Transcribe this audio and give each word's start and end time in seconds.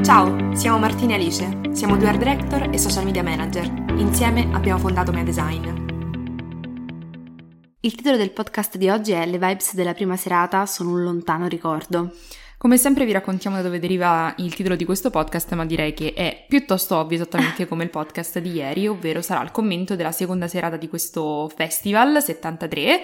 Ciao, 0.00 0.56
siamo 0.56 0.78
Martina 0.78 1.12
e 1.12 1.14
Alice, 1.16 1.60
siamo 1.72 1.96
due 1.96 2.08
art 2.08 2.18
director 2.18 2.70
e 2.72 2.78
social 2.78 3.04
media 3.04 3.22
manager. 3.22 3.64
Insieme 3.98 4.48
abbiamo 4.52 4.80
fondato 4.80 5.12
Mea 5.12 5.22
Design. 5.22 5.68
Il 7.80 7.94
titolo 7.94 8.16
del 8.16 8.30
podcast 8.30 8.76
di 8.78 8.88
oggi 8.88 9.12
è 9.12 9.24
Le 9.26 9.38
vibes 9.38 9.74
della 9.74 9.92
prima 9.92 10.16
serata 10.16 10.66
sono 10.66 10.90
un 10.90 11.02
lontano 11.02 11.46
ricordo. 11.46 12.12
Come 12.58 12.78
sempre 12.78 13.04
vi 13.04 13.12
raccontiamo 13.12 13.56
da 13.56 13.62
dove 13.62 13.78
deriva 13.78 14.34
il 14.38 14.54
titolo 14.54 14.74
di 14.74 14.84
questo 14.84 15.10
podcast, 15.10 15.52
ma 15.54 15.66
direi 15.66 15.94
che 15.94 16.14
è 16.14 16.46
piuttosto 16.48 16.96
ovvio 16.96 17.16
esattamente 17.16 17.66
come 17.68 17.84
il 17.84 17.90
podcast 17.90 18.40
di 18.40 18.52
ieri, 18.52 18.88
ovvero 18.88 19.20
sarà 19.20 19.42
il 19.42 19.52
commento 19.52 19.94
della 19.94 20.12
seconda 20.12 20.48
serata 20.48 20.76
di 20.76 20.88
questo 20.88 21.50
festival 21.54 22.22
73 22.22 23.02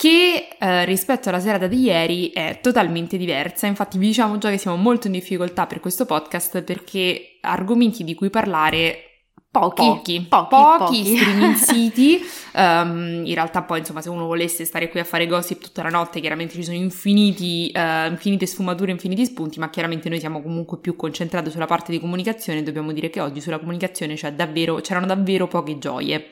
che 0.00 0.48
eh, 0.58 0.86
rispetto 0.86 1.28
alla 1.28 1.40
serata 1.40 1.66
di 1.66 1.78
ieri 1.82 2.30
è 2.30 2.60
totalmente 2.62 3.18
diversa. 3.18 3.66
Infatti 3.66 3.98
vi 3.98 4.06
diciamo 4.06 4.38
già 4.38 4.48
che 4.48 4.56
siamo 4.56 4.78
molto 4.78 5.08
in 5.08 5.12
difficoltà 5.12 5.66
per 5.66 5.78
questo 5.78 6.06
podcast 6.06 6.62
perché 6.62 7.36
argomenti 7.42 8.02
di 8.02 8.14
cui 8.14 8.30
parlare 8.30 9.04
Pochi, 9.50 9.82
pochi, 9.82 10.26
pochi, 10.28 10.48
pochi, 10.48 11.16
streaming 11.16 11.54
siti. 11.58 12.20
Um, 12.54 13.22
in 13.26 13.34
realtà, 13.34 13.62
poi, 13.62 13.80
insomma, 13.80 14.00
se 14.00 14.08
uno 14.08 14.26
volesse 14.26 14.64
stare 14.64 14.88
qui 14.88 15.00
a 15.00 15.04
fare 15.04 15.26
gossip 15.26 15.60
tutta 15.60 15.82
la 15.82 15.88
notte, 15.88 16.20
chiaramente 16.20 16.54
ci 16.54 16.62
sono 16.62 16.76
infiniti, 16.76 17.72
uh, 17.74 18.08
infinite 18.08 18.46
sfumature, 18.46 18.92
infiniti 18.92 19.24
spunti, 19.26 19.58
ma 19.58 19.68
chiaramente 19.68 20.08
noi 20.08 20.20
siamo 20.20 20.40
comunque 20.40 20.78
più 20.78 20.94
concentrati 20.94 21.50
sulla 21.50 21.66
parte 21.66 21.90
di 21.90 21.98
comunicazione. 21.98 22.62
Dobbiamo 22.62 22.92
dire 22.92 23.10
che 23.10 23.20
oggi 23.20 23.40
sulla 23.40 23.58
comunicazione 23.58 24.14
c'è 24.14 24.32
davvero, 24.32 24.76
c'erano 24.76 25.06
davvero 25.06 25.48
poche 25.48 25.78
gioie. 25.78 26.30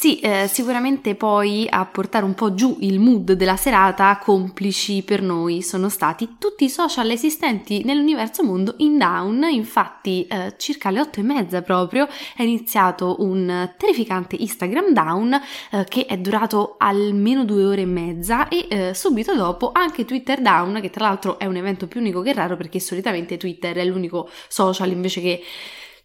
Sì, 0.00 0.20
eh, 0.20 0.46
sicuramente 0.46 1.16
poi 1.16 1.66
a 1.68 1.84
portare 1.84 2.24
un 2.24 2.34
po' 2.34 2.54
giù 2.54 2.76
il 2.82 3.00
mood 3.00 3.32
della 3.32 3.56
serata, 3.56 4.16
complici 4.18 5.02
per 5.02 5.22
noi 5.22 5.60
sono 5.60 5.88
stati 5.88 6.36
tutti 6.38 6.62
i 6.62 6.68
social 6.68 7.10
esistenti 7.10 7.82
nell'universo 7.84 8.44
mondo 8.44 8.74
in 8.76 8.96
down. 8.96 9.48
Infatti, 9.50 10.24
eh, 10.28 10.54
circa 10.56 10.88
alle 10.88 11.00
otto 11.00 11.18
e 11.18 11.24
mezza 11.24 11.62
proprio 11.62 12.06
è 12.36 12.42
iniziato 12.42 13.16
un 13.24 13.74
terrificante 13.76 14.36
Instagram 14.38 14.92
down 14.92 15.40
eh, 15.72 15.84
che 15.88 16.06
è 16.06 16.16
durato 16.16 16.76
almeno 16.78 17.44
due 17.44 17.64
ore 17.64 17.80
e 17.80 17.86
mezza 17.86 18.46
e 18.46 18.66
eh, 18.68 18.94
subito 18.94 19.34
dopo 19.34 19.72
anche 19.72 20.04
Twitter 20.04 20.40
down, 20.40 20.78
che 20.80 20.90
tra 20.90 21.06
l'altro 21.06 21.40
è 21.40 21.46
un 21.46 21.56
evento 21.56 21.88
più 21.88 21.98
unico 21.98 22.22
che 22.22 22.32
raro 22.32 22.56
perché 22.56 22.78
solitamente 22.78 23.36
Twitter 23.36 23.74
è 23.74 23.84
l'unico 23.84 24.30
social 24.46 24.92
invece 24.92 25.20
che 25.20 25.42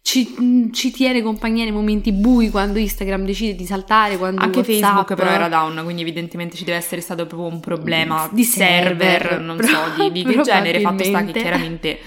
ci, 0.04 0.36
mm, 0.38 0.70
ci, 0.70 0.90
tiene 0.90 1.22
compagnia 1.22 1.64
nei 1.64 1.72
momenti 1.72 2.12
bui 2.12 2.50
quando 2.50 2.78
Instagram 2.78 3.24
decide 3.24 3.54
di 3.54 3.64
saltare, 3.64 4.18
quando 4.18 4.42
Anche 4.42 4.58
WhatsApp... 4.58 4.80
Facebook 4.80 5.14
però 5.14 5.30
era 5.30 5.48
down, 5.48 5.80
quindi 5.82 6.02
evidentemente 6.02 6.56
ci 6.56 6.64
deve 6.64 6.76
essere 6.76 7.00
stato 7.00 7.24
proprio 7.26 7.48
un 7.48 7.58
problema 7.58 8.28
di 8.30 8.44
server, 8.44 9.22
server 9.22 9.40
non 9.40 9.62
so 9.62 10.02
di, 10.02 10.12
di 10.12 10.22
che 10.22 10.42
genere, 10.42 10.80
fatto 10.80 11.04
sta 11.04 11.24
che 11.24 11.32
chiaramente 11.32 11.98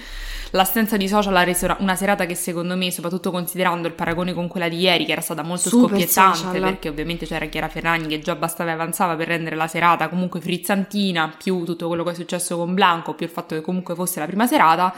l'assenza 0.50 0.96
di 0.96 1.08
social 1.08 1.34
ha 1.34 1.42
reso 1.42 1.74
una 1.80 1.96
serata 1.96 2.24
che 2.24 2.36
secondo 2.36 2.76
me, 2.76 2.92
soprattutto 2.92 3.32
considerando 3.32 3.88
il 3.88 3.94
paragone 3.94 4.32
con 4.32 4.46
quella 4.46 4.68
di 4.68 4.78
ieri, 4.78 5.04
che 5.04 5.10
era 5.10 5.20
stata 5.20 5.42
molto 5.42 5.68
Super 5.68 5.88
scoppiettante, 5.88 6.38
social. 6.38 6.60
perché 6.60 6.88
ovviamente 6.88 7.26
c'era 7.26 7.46
Chiara 7.46 7.68
Ferragni 7.68 8.06
che 8.06 8.20
già 8.20 8.36
bastava 8.36 8.70
e 8.70 8.74
avanzava 8.74 9.16
per 9.16 9.26
rendere 9.26 9.56
la 9.56 9.66
serata 9.66 10.08
comunque 10.08 10.40
frizzantina, 10.40 11.34
più 11.36 11.64
tutto 11.64 11.88
quello 11.88 12.04
che 12.04 12.12
è 12.12 12.14
successo 12.14 12.56
con 12.56 12.74
Blanco, 12.74 13.14
più 13.14 13.26
il 13.26 13.32
fatto 13.32 13.56
che 13.56 13.60
comunque 13.60 13.96
fosse 13.96 14.20
la 14.20 14.26
prima 14.26 14.46
serata, 14.46 14.94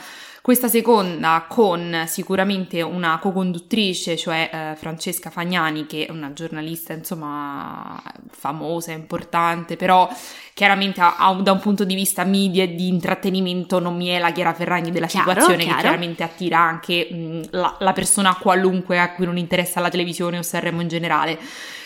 questa 0.51 0.67
seconda 0.67 1.45
con 1.49 2.07
sicuramente 2.09 2.83
una 2.83 3.21
co-conduttrice, 3.21 4.17
cioè 4.17 4.51
eh, 4.53 4.75
Francesca 4.77 5.31
Fagnani, 5.31 5.87
che 5.87 6.07
è 6.07 6.11
una 6.11 6.33
giornalista 6.33 6.93
insomma 6.93 8.03
famosa, 8.31 8.91
importante, 8.91 9.77
però 9.77 10.11
chiaramente 10.61 11.01
ha, 11.01 11.17
ha, 11.17 11.33
da 11.41 11.53
un 11.53 11.59
punto 11.59 11.85
di 11.85 11.95
vista 11.95 12.23
media 12.25 12.65
e 12.65 12.75
di 12.75 12.87
intrattenimento 12.87 13.79
non 13.79 13.97
mi 13.97 14.09
è 14.09 14.19
la 14.19 14.31
Chiara 14.31 14.53
Ferragni 14.53 14.91
della 14.91 15.07
chiaro, 15.07 15.31
situazione 15.31 15.63
chiaro. 15.63 15.77
che 15.77 15.81
chiaramente 15.81 16.23
attira 16.23 16.59
anche 16.59 17.09
mh, 17.11 17.41
la, 17.53 17.77
la 17.79 17.93
persona 17.95 18.37
qualunque 18.39 18.99
a 18.99 19.15
cui 19.15 19.25
non 19.25 19.39
interessa 19.39 19.81
la 19.81 19.89
televisione 19.89 20.37
o 20.37 20.43
Sanremo 20.43 20.83
in 20.83 20.89
generale. 20.89 21.39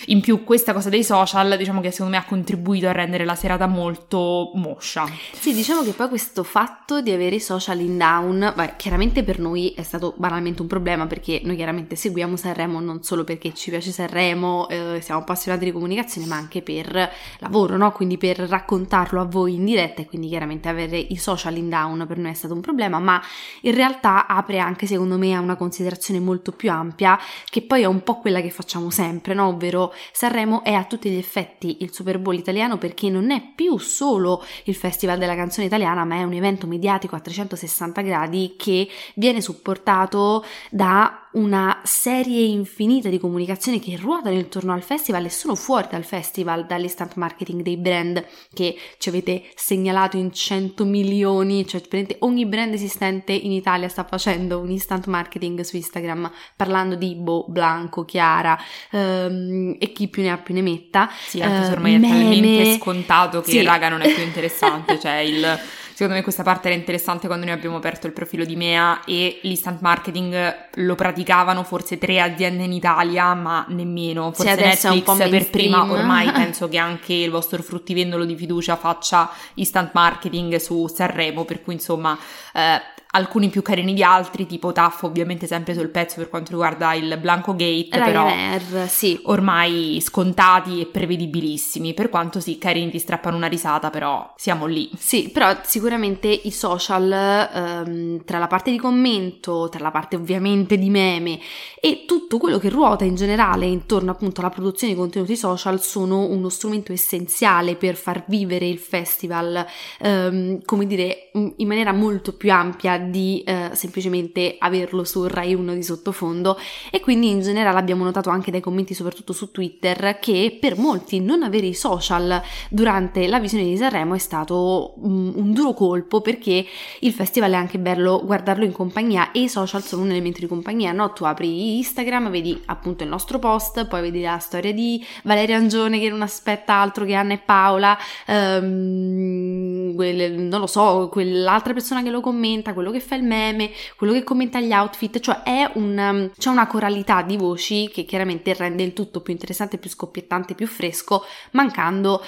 In 0.08 0.20
più 0.20 0.44
questa 0.44 0.74
cosa 0.74 0.90
dei 0.90 1.04
social 1.04 1.56
diciamo 1.56 1.80
che 1.80 1.90
secondo 1.90 2.12
me 2.12 2.18
ha 2.18 2.24
contribuito 2.24 2.88
a 2.88 2.92
rendere 2.92 3.24
la 3.24 3.34
serata 3.34 3.66
molto 3.66 4.50
moscia. 4.54 5.08
Sì, 5.32 5.54
diciamo 5.54 5.82
che 5.82 5.92
poi 5.92 6.08
questo 6.08 6.42
fatto 6.42 7.00
di 7.00 7.10
avere 7.10 7.36
i 7.36 7.40
social 7.40 7.80
in 7.80 7.96
down, 7.96 8.52
beh, 8.54 8.74
chiaramente 8.76 9.22
per 9.22 9.38
noi 9.38 9.72
è 9.74 9.82
stato 9.82 10.14
banalmente 10.16 10.60
un 10.60 10.68
problema 10.68 11.06
perché 11.06 11.40
noi 11.44 11.56
chiaramente 11.56 11.96
seguiamo 11.96 12.36
Sanremo 12.36 12.80
non 12.80 13.02
solo 13.02 13.24
perché 13.24 13.54
ci 13.54 13.70
piace 13.70 13.92
Sanremo, 13.92 14.68
eh, 14.68 14.98
siamo 15.00 15.20
appassionati 15.20 15.64
di 15.64 15.72
comunicazione, 15.72 16.26
ma 16.26 16.36
anche 16.36 16.60
per 16.60 17.10
lavoro, 17.38 17.76
no? 17.78 17.92
Quindi 17.92 18.18
per 18.18 18.46
raccontarlo 18.64 19.20
a 19.20 19.24
voi 19.24 19.54
in 19.54 19.64
diretta 19.64 20.00
e 20.00 20.06
quindi 20.06 20.28
chiaramente 20.28 20.68
avere 20.68 20.96
i 20.96 21.16
social 21.16 21.56
in 21.56 21.68
down 21.68 22.04
per 22.08 22.16
noi 22.18 22.30
è 22.30 22.34
stato 22.34 22.54
un 22.54 22.60
problema, 22.60 22.98
ma 22.98 23.22
in 23.60 23.74
realtà 23.74 24.26
apre 24.26 24.58
anche 24.58 24.86
secondo 24.86 25.18
me 25.18 25.34
a 25.34 25.40
una 25.40 25.56
considerazione 25.56 26.18
molto 26.18 26.52
più 26.52 26.70
ampia 26.70 27.18
che 27.44 27.62
poi 27.62 27.82
è 27.82 27.86
un 27.86 28.02
po' 28.02 28.18
quella 28.18 28.40
che 28.40 28.50
facciamo 28.50 28.90
sempre, 28.90 29.34
no? 29.34 29.48
Ovvero 29.48 29.92
Sanremo 30.12 30.64
è 30.64 30.72
a 30.72 30.84
tutti 30.84 31.10
gli 31.10 31.18
effetti 31.18 31.78
il 31.80 31.92
Super 31.92 32.18
Bowl 32.18 32.34
italiano 32.34 32.78
perché 32.78 33.10
non 33.10 33.30
è 33.30 33.42
più 33.54 33.76
solo 33.78 34.42
il 34.64 34.74
Festival 34.74 35.18
della 35.18 35.36
canzone 35.36 35.66
italiana, 35.66 36.04
ma 36.04 36.16
è 36.16 36.22
un 36.22 36.32
evento 36.32 36.66
mediatico 36.66 37.14
a 37.14 37.20
360 37.20 38.00
gradi 38.00 38.54
che 38.56 38.88
viene 39.14 39.40
supportato 39.40 40.44
da 40.70 41.23
una 41.34 41.80
serie 41.84 42.44
infinita 42.44 43.08
di 43.08 43.18
comunicazioni 43.18 43.80
che 43.80 43.96
ruotano 43.96 44.36
intorno 44.36 44.72
al 44.72 44.82
festival 44.82 45.24
e 45.24 45.30
sono 45.30 45.54
fuori 45.54 45.88
dal 45.90 46.04
festival, 46.04 46.66
dall'instant 46.66 47.14
marketing 47.16 47.62
dei 47.62 47.76
brand 47.76 48.24
che 48.52 48.76
ci 48.98 49.08
avete 49.08 49.42
segnalato 49.54 50.16
in 50.16 50.32
100 50.32 50.84
milioni, 50.84 51.66
cioè 51.66 51.82
ogni 52.20 52.46
brand 52.46 52.72
esistente 52.72 53.32
in 53.32 53.52
Italia 53.52 53.88
sta 53.88 54.04
facendo 54.04 54.60
un 54.60 54.70
instant 54.70 55.06
marketing 55.06 55.60
su 55.62 55.76
Instagram 55.76 56.30
parlando 56.56 56.94
di 56.94 57.14
Bo, 57.14 57.44
Blanco, 57.48 58.04
Chiara 58.04 58.58
ehm, 58.90 59.76
e 59.78 59.92
chi 59.92 60.08
più 60.08 60.22
ne 60.22 60.30
ha 60.30 60.38
più 60.38 60.54
ne 60.54 60.62
metta. 60.62 61.10
Sì, 61.26 61.40
anche 61.40 61.64
se 61.66 61.72
ormai 61.72 61.98
meme. 61.98 62.06
è 62.06 62.10
talmente 62.10 62.78
scontato 62.78 63.40
che 63.40 63.50
Sì. 63.50 63.62
raga 63.62 63.88
non 63.88 64.02
è 64.02 64.12
più 64.12 64.22
interessante, 64.22 64.98
cioè 65.00 65.16
il 65.16 65.44
Secondo 65.94 66.14
me 66.14 66.22
questa 66.24 66.42
parte 66.42 66.66
era 66.66 66.76
interessante 66.76 67.28
quando 67.28 67.44
noi 67.44 67.54
abbiamo 67.54 67.76
aperto 67.76 68.08
il 68.08 68.12
profilo 68.12 68.44
di 68.44 68.56
Mea 68.56 69.04
e 69.04 69.38
l'instant 69.42 69.80
marketing 69.80 70.70
lo 70.74 70.96
praticavano 70.96 71.62
forse 71.62 71.98
tre 71.98 72.20
aziende 72.20 72.64
in 72.64 72.72
Italia, 72.72 73.32
ma 73.34 73.64
nemmeno. 73.68 74.32
Forse 74.32 74.50
adesso 74.50 74.88
è 74.88 74.90
un 74.90 74.96
Netflix 74.96 75.22
po' 75.22 75.30
per 75.30 75.50
prima, 75.50 75.88
ormai 75.88 76.32
penso 76.32 76.68
che 76.68 76.78
anche 76.78 77.14
il 77.14 77.30
vostro 77.30 77.62
fruttivendolo 77.62 78.24
di 78.24 78.34
fiducia 78.34 78.74
faccia 78.74 79.30
instant 79.54 79.90
marketing 79.92 80.56
su 80.56 80.88
Sanremo, 80.88 81.44
per 81.44 81.62
cui 81.62 81.74
insomma 81.74 82.18
eh, 82.52 82.80
alcuni 83.14 83.48
più 83.48 83.62
carini 83.62 83.94
di 83.94 84.02
altri, 84.02 84.46
tipo 84.46 84.72
Taff 84.72 85.02
ovviamente 85.04 85.46
sempre 85.46 85.74
sul 85.74 85.88
pezzo 85.88 86.16
per 86.16 86.28
quanto 86.28 86.50
riguarda 86.50 86.94
il 86.94 87.16
Blanco 87.20 87.54
Gate, 87.54 87.88
però 87.90 88.26
Ryanair, 88.26 88.88
sì. 88.88 89.20
ormai 89.24 89.98
scontati 90.00 90.80
e 90.80 90.86
prevedibilissimi, 90.86 91.94
per 91.94 92.08
quanto 92.08 92.40
sì, 92.40 92.58
carini 92.58 92.90
ti 92.90 92.98
strappano 92.98 93.36
una 93.36 93.46
risata, 93.46 93.90
però 93.90 94.32
siamo 94.36 94.66
lì. 94.66 94.90
Sì, 94.96 95.30
però 95.30 95.56
sicuramente 95.62 96.28
i 96.28 96.50
social, 96.50 97.12
ehm, 97.12 98.24
tra 98.24 98.38
la 98.38 98.46
parte 98.46 98.70
di 98.70 98.78
commento, 98.78 99.68
tra 99.68 99.80
la 99.80 99.90
parte 99.90 100.16
ovviamente 100.16 100.76
di 100.76 100.90
meme 100.90 101.38
e 101.80 102.04
tutto 102.06 102.23
quello 102.38 102.58
che 102.58 102.68
ruota 102.68 103.04
in 103.04 103.14
generale 103.14 103.66
intorno 103.66 104.10
appunto 104.10 104.40
alla 104.40 104.50
produzione 104.50 104.92
di 104.92 104.98
contenuti 104.98 105.36
social 105.36 105.80
sono 105.80 106.26
uno 106.26 106.48
strumento 106.48 106.92
essenziale 106.92 107.76
per 107.76 107.96
far 107.96 108.24
vivere 108.26 108.66
il 108.66 108.78
festival, 108.78 109.64
ehm, 110.00 110.62
come 110.64 110.86
dire, 110.86 111.30
in 111.34 111.66
maniera 111.66 111.92
molto 111.92 112.34
più 112.34 112.52
ampia 112.52 112.98
di 112.98 113.42
eh, 113.44 113.70
semplicemente 113.72 114.56
averlo 114.58 115.04
su 115.04 115.26
Rai 115.26 115.54
1 115.54 115.74
di 115.74 115.82
sottofondo 115.82 116.58
e 116.90 117.00
quindi 117.00 117.30
in 117.30 117.40
generale 117.40 117.78
abbiamo 117.78 118.04
notato 118.04 118.30
anche 118.30 118.50
dai 118.50 118.60
commenti 118.60 118.94
soprattutto 118.94 119.32
su 119.32 119.50
Twitter 119.50 120.18
che 120.20 120.56
per 120.60 120.78
molti 120.78 121.20
non 121.20 121.42
avere 121.42 121.66
i 121.66 121.74
social 121.74 122.40
durante 122.70 123.26
la 123.26 123.40
visione 123.40 123.64
di 123.64 123.76
Sanremo 123.76 124.14
è 124.14 124.18
stato 124.18 124.94
un, 124.98 125.32
un 125.34 125.52
duro 125.52 125.74
colpo 125.74 126.20
perché 126.20 126.64
il 127.00 127.12
festival 127.12 127.52
è 127.52 127.56
anche 127.56 127.78
bello 127.78 128.22
guardarlo 128.24 128.64
in 128.64 128.72
compagnia 128.72 129.32
e 129.32 129.42
i 129.42 129.48
social 129.48 129.82
sono 129.82 130.02
un 130.02 130.10
elemento 130.10 130.40
di 130.40 130.46
compagnia, 130.46 130.92
no? 130.92 131.12
Tu 131.12 131.24
apri 131.24 131.76
Instagram, 131.76 132.23
vedi 132.30 132.60
appunto 132.66 133.02
il 133.02 133.08
nostro 133.08 133.38
post, 133.38 133.86
poi 133.86 134.02
vedi 134.02 134.22
la 134.22 134.38
storia 134.38 134.72
di 134.72 135.04
Valeria 135.22 135.56
Angione 135.56 135.98
che 135.98 136.08
non 136.08 136.22
aspetta 136.22 136.74
altro 136.74 137.04
che 137.04 137.14
Anna 137.14 137.34
e 137.34 137.38
Paola, 137.38 137.96
ehm, 138.26 139.94
quelle- 139.94 140.28
non 140.28 140.60
lo 140.60 140.66
so, 140.66 141.08
quell'altra 141.10 141.72
persona 141.72 142.02
che 142.02 142.10
lo 142.10 142.20
commenta, 142.20 142.72
quello 142.72 142.90
che 142.90 143.00
fa 143.00 143.14
il 143.14 143.24
meme, 143.24 143.70
quello 143.96 144.12
che 144.12 144.24
commenta 144.24 144.60
gli 144.60 144.72
outfit, 144.72 145.20
cioè 145.20 145.42
è 145.42 145.70
un, 145.74 146.30
c'è 146.36 146.48
una 146.48 146.66
coralità 146.66 147.22
di 147.22 147.36
voci 147.36 147.90
che 147.92 148.04
chiaramente 148.04 148.52
rende 148.54 148.82
il 148.82 148.92
tutto 148.92 149.20
più 149.20 149.32
interessante, 149.32 149.78
più 149.78 149.90
scoppiettante, 149.90 150.54
più 150.54 150.66
fresco, 150.66 151.24
mancando 151.52 152.22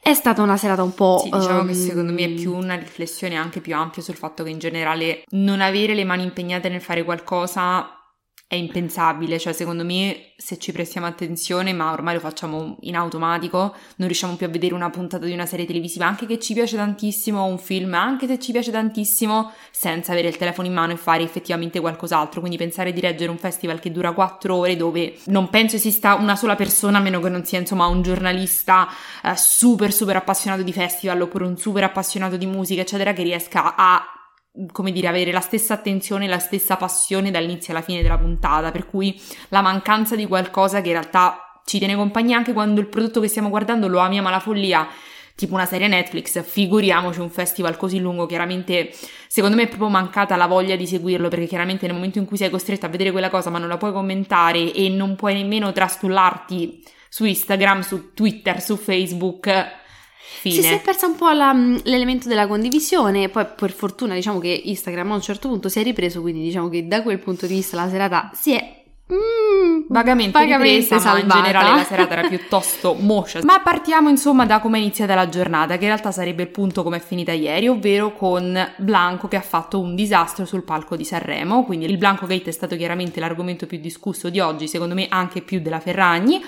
è 0.00 0.14
stata 0.14 0.42
una 0.42 0.56
serata 0.56 0.82
un 0.82 0.94
po'... 0.94 1.20
Sì, 1.22 1.30
diciamo 1.30 1.64
che 1.64 1.72
ehm, 1.72 1.86
secondo 1.86 2.12
me 2.12 2.24
è 2.24 2.30
più 2.30 2.54
una 2.54 2.76
riflessione 2.76 3.36
anche 3.36 3.60
più 3.60 3.74
ampia 3.74 4.02
sul 4.02 4.14
fatto 4.14 4.42
che 4.42 4.50
in 4.50 4.58
generale 4.58 5.24
non 5.30 5.60
avere 5.60 5.94
le 5.94 6.04
mani 6.04 6.22
impegnate 6.22 6.68
nel 6.68 6.80
fare 6.80 7.04
qualcosa 7.04 7.97
è 8.48 8.54
impensabile, 8.54 9.38
cioè 9.38 9.52
secondo 9.52 9.84
me 9.84 10.30
se 10.38 10.56
ci 10.56 10.72
prestiamo 10.72 11.06
attenzione, 11.06 11.74
ma 11.74 11.92
ormai 11.92 12.14
lo 12.14 12.20
facciamo 12.20 12.78
in 12.80 12.96
automatico, 12.96 13.74
non 13.96 14.08
riusciamo 14.08 14.36
più 14.36 14.46
a 14.46 14.48
vedere 14.48 14.72
una 14.72 14.88
puntata 14.88 15.26
di 15.26 15.34
una 15.34 15.44
serie 15.44 15.66
televisiva, 15.66 16.06
anche 16.06 16.24
che 16.24 16.38
ci 16.38 16.54
piace 16.54 16.74
tantissimo, 16.76 17.44
un 17.44 17.58
film, 17.58 17.92
anche 17.92 18.26
se 18.26 18.38
ci 18.38 18.52
piace 18.52 18.70
tantissimo, 18.70 19.52
senza 19.70 20.12
avere 20.12 20.28
il 20.28 20.38
telefono 20.38 20.66
in 20.66 20.72
mano 20.72 20.92
e 20.94 20.96
fare 20.96 21.22
effettivamente 21.22 21.78
qualcos'altro. 21.78 22.40
Quindi 22.40 22.56
pensare 22.56 22.94
di 22.94 23.00
reggere 23.00 23.30
un 23.30 23.36
festival 23.36 23.80
che 23.80 23.92
dura 23.92 24.12
quattro 24.12 24.56
ore 24.56 24.76
dove 24.76 25.18
non 25.24 25.50
penso 25.50 25.76
esista 25.76 26.14
una 26.14 26.34
sola 26.34 26.56
persona, 26.56 26.96
a 26.96 27.02
meno 27.02 27.20
che 27.20 27.28
non 27.28 27.44
sia 27.44 27.58
insomma 27.58 27.86
un 27.86 28.00
giornalista 28.00 28.88
eh, 29.24 29.36
super 29.36 29.92
super 29.92 30.16
appassionato 30.16 30.62
di 30.62 30.72
festival 30.72 31.20
oppure 31.20 31.44
un 31.44 31.58
super 31.58 31.84
appassionato 31.84 32.38
di 32.38 32.46
musica, 32.46 32.80
eccetera, 32.80 33.12
che 33.12 33.24
riesca 33.24 33.74
a 33.76 34.17
come 34.72 34.92
dire, 34.92 35.06
avere 35.06 35.32
la 35.32 35.40
stessa 35.40 35.74
attenzione, 35.74 36.26
la 36.26 36.38
stessa 36.38 36.76
passione 36.76 37.30
dall'inizio 37.30 37.72
alla 37.72 37.82
fine 37.82 38.02
della 38.02 38.18
puntata, 38.18 38.70
per 38.70 38.86
cui 38.86 39.20
la 39.48 39.60
mancanza 39.60 40.16
di 40.16 40.26
qualcosa 40.26 40.80
che 40.80 40.88
in 40.88 40.94
realtà 40.94 41.60
ci 41.64 41.78
tiene 41.78 41.94
compagnia 41.94 42.36
anche 42.36 42.52
quando 42.52 42.80
il 42.80 42.86
prodotto 42.86 43.20
che 43.20 43.28
stiamo 43.28 43.50
guardando 43.50 43.88
lo 43.88 43.98
amiamo 43.98 44.28
alla 44.28 44.40
follia, 44.40 44.88
tipo 45.34 45.54
una 45.54 45.66
serie 45.66 45.86
Netflix, 45.86 46.42
figuriamoci 46.42 47.20
un 47.20 47.30
festival 47.30 47.76
così 47.76 48.00
lungo, 48.00 48.26
chiaramente 48.26 48.90
secondo 49.28 49.54
me 49.54 49.64
è 49.64 49.68
proprio 49.68 49.88
mancata 49.88 50.34
la 50.34 50.46
voglia 50.46 50.74
di 50.74 50.86
seguirlo, 50.86 51.28
perché 51.28 51.46
chiaramente 51.46 51.86
nel 51.86 51.94
momento 51.94 52.18
in 52.18 52.24
cui 52.24 52.36
sei 52.36 52.50
costretto 52.50 52.86
a 52.86 52.88
vedere 52.88 53.12
quella 53.12 53.30
cosa 53.30 53.50
ma 53.50 53.58
non 53.58 53.68
la 53.68 53.76
puoi 53.76 53.92
commentare 53.92 54.72
e 54.72 54.88
non 54.88 55.14
puoi 55.14 55.34
nemmeno 55.34 55.70
trastullarti 55.70 56.82
su 57.08 57.24
Instagram, 57.24 57.80
su 57.82 58.14
Twitter, 58.14 58.60
su 58.60 58.76
Facebook, 58.76 59.86
Fine. 60.40 60.54
Sì, 60.54 60.62
si 60.62 60.72
è 60.72 60.80
persa 60.80 61.06
un 61.06 61.16
po' 61.16 61.30
la, 61.30 61.52
l'elemento 61.52 62.28
della 62.28 62.46
condivisione, 62.46 63.28
poi 63.28 63.46
per 63.56 63.72
fortuna 63.72 64.14
diciamo 64.14 64.38
che 64.38 64.62
Instagram 64.64 65.12
a 65.12 65.14
un 65.14 65.22
certo 65.22 65.48
punto 65.48 65.68
si 65.68 65.80
è 65.80 65.82
ripreso, 65.82 66.20
quindi 66.20 66.42
diciamo 66.42 66.68
che 66.68 66.86
da 66.86 67.02
quel 67.02 67.18
punto 67.18 67.46
di 67.46 67.54
vista 67.54 67.76
la 67.76 67.88
serata 67.88 68.30
si 68.34 68.54
è 68.54 68.78
Mm, 69.10 69.84
vagamente, 69.88 70.32
vagamente 70.38 70.80
ripresa, 70.80 70.98
salvata. 70.98 71.26
ma 71.26 71.34
in 71.38 71.42
generale 71.44 71.76
la 71.76 71.84
serata 71.84 72.12
era 72.18 72.28
piuttosto 72.28 72.92
moscia. 72.92 73.40
Ma 73.42 73.60
partiamo 73.60 74.10
insomma 74.10 74.44
da 74.44 74.60
come 74.60 74.76
è 74.76 74.80
iniziata 74.82 75.14
la 75.14 75.30
giornata, 75.30 75.78
che 75.78 75.84
in 75.84 75.90
realtà 75.90 76.12
sarebbe 76.12 76.42
il 76.42 76.48
punto 76.50 76.82
come 76.82 76.98
è 76.98 77.00
finita 77.00 77.32
ieri, 77.32 77.68
ovvero 77.68 78.12
con 78.12 78.72
Blanco 78.76 79.26
che 79.26 79.36
ha 79.36 79.40
fatto 79.42 79.80
un 79.80 79.94
disastro 79.94 80.44
sul 80.44 80.62
palco 80.62 80.94
di 80.94 81.04
Sanremo, 81.04 81.64
quindi 81.64 81.86
il 81.86 81.96
Blanco 81.96 82.26
Gate 82.26 82.50
è 82.50 82.52
stato 82.52 82.76
chiaramente 82.76 83.18
l'argomento 83.18 83.66
più 83.66 83.78
discusso 83.78 84.28
di 84.28 84.40
oggi, 84.40 84.68
secondo 84.68 84.94
me 84.94 85.06
anche 85.08 85.40
più 85.40 85.60
della 85.60 85.80
Ferragni 85.80 86.44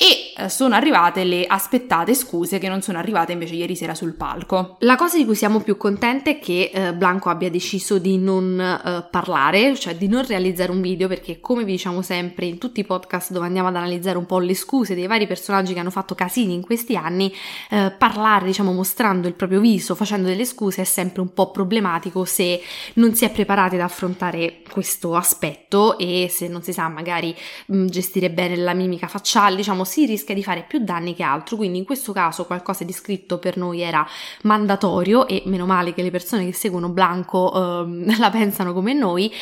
e 0.00 0.44
eh, 0.44 0.48
sono 0.48 0.76
arrivate 0.76 1.24
le 1.24 1.44
aspettate 1.44 2.14
scuse 2.14 2.58
che 2.58 2.68
non 2.68 2.82
sono 2.82 2.98
arrivate 2.98 3.32
invece 3.32 3.54
ieri 3.54 3.74
sera 3.74 3.96
sul 3.96 4.14
palco. 4.14 4.76
La 4.80 4.94
cosa 4.94 5.16
di 5.16 5.24
cui 5.24 5.34
siamo 5.34 5.58
più 5.58 5.76
contente 5.76 6.30
è 6.30 6.38
che 6.38 6.70
eh, 6.72 6.94
Blanco 6.94 7.30
abbia 7.30 7.50
deciso 7.50 7.98
di 7.98 8.16
non 8.16 8.60
eh, 8.60 9.08
parlare, 9.10 9.76
cioè 9.76 9.96
di 9.96 10.06
non 10.06 10.24
realizzare 10.24 10.70
un 10.70 10.80
video 10.80 11.08
perché 11.08 11.40
come 11.40 11.64
vi 11.64 11.72
diciamo 11.72 12.00
sempre 12.02 12.46
in 12.46 12.58
tutti 12.58 12.78
i 12.78 12.84
podcast 12.84 13.32
dove 13.32 13.46
andiamo 13.46 13.66
ad 13.66 13.74
analizzare 13.74 14.18
un 14.18 14.26
po' 14.26 14.38
le 14.38 14.54
scuse 14.54 14.94
dei 14.94 15.08
vari 15.08 15.26
personaggi 15.26 15.72
che 15.72 15.80
hanno 15.80 15.90
fatto 15.90 16.14
casini 16.14 16.54
in 16.54 16.62
questi 16.62 16.94
anni, 16.94 17.34
eh, 17.70 17.92
parlare 17.98 18.46
diciamo 18.46 18.72
mostrando 18.72 19.26
il 19.26 19.34
proprio 19.34 19.58
viso, 19.58 19.96
facendo 19.96 20.28
delle 20.28 20.44
scuse 20.44 20.82
è 20.82 20.84
sempre 20.84 21.22
un 21.22 21.34
po' 21.34 21.50
problematico 21.50 22.24
se 22.24 22.62
non 22.94 23.16
si 23.16 23.24
è 23.24 23.30
preparati 23.30 23.74
ad 23.74 23.80
affrontare 23.80 24.62
questo 24.70 25.16
aspetto 25.16 25.98
e 25.98 26.28
se 26.30 26.46
non 26.46 26.62
si 26.62 26.72
sa 26.72 26.86
magari 26.86 27.34
mh, 27.66 27.76
mm, 27.76 27.86
gestire 27.86 28.30
bene 28.30 28.54
la 28.54 28.74
mimica 28.74 29.08
facciale, 29.08 29.56
diciamo 29.56 29.86
si 29.88 30.06
rischia 30.06 30.34
di 30.34 30.44
fare 30.44 30.64
più 30.68 30.78
danni 30.78 31.14
che 31.14 31.24
altro, 31.24 31.56
quindi 31.56 31.78
in 31.78 31.84
questo 31.84 32.12
caso 32.12 32.44
qualcosa 32.44 32.84
di 32.84 32.92
scritto 32.92 33.38
per 33.38 33.56
noi 33.56 33.80
era 33.80 34.06
mandatorio 34.42 35.26
e 35.26 35.42
meno 35.46 35.66
male 35.66 35.92
che 35.92 36.02
le 36.02 36.12
persone 36.12 36.44
che 36.44 36.52
seguono 36.52 36.90
Blanco 36.90 37.84
eh, 37.84 38.14
la 38.16 38.30
pensano 38.30 38.72
come 38.72 38.92
noi. 38.92 39.32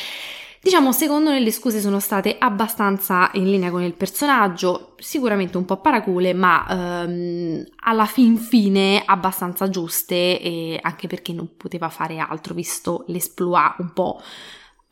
Diciamo, 0.66 0.90
secondo 0.90 1.30
me 1.30 1.38
le 1.38 1.52
scuse 1.52 1.80
sono 1.80 2.00
state 2.00 2.36
abbastanza 2.40 3.30
in 3.34 3.44
linea 3.44 3.70
con 3.70 3.82
il 3.82 3.92
personaggio, 3.92 4.94
sicuramente 4.98 5.56
un 5.58 5.64
po' 5.64 5.76
paracule, 5.76 6.34
ma 6.34 6.66
ehm, 6.68 7.64
alla 7.84 8.06
fin 8.06 8.36
fine 8.36 9.00
abbastanza 9.04 9.68
giuste, 9.68 10.80
anche 10.80 11.06
perché 11.06 11.32
non 11.32 11.50
poteva 11.56 11.88
fare 11.88 12.18
altro 12.18 12.52
visto 12.52 13.04
l'esploit 13.06 13.76
un 13.78 13.92
po' 13.92 14.20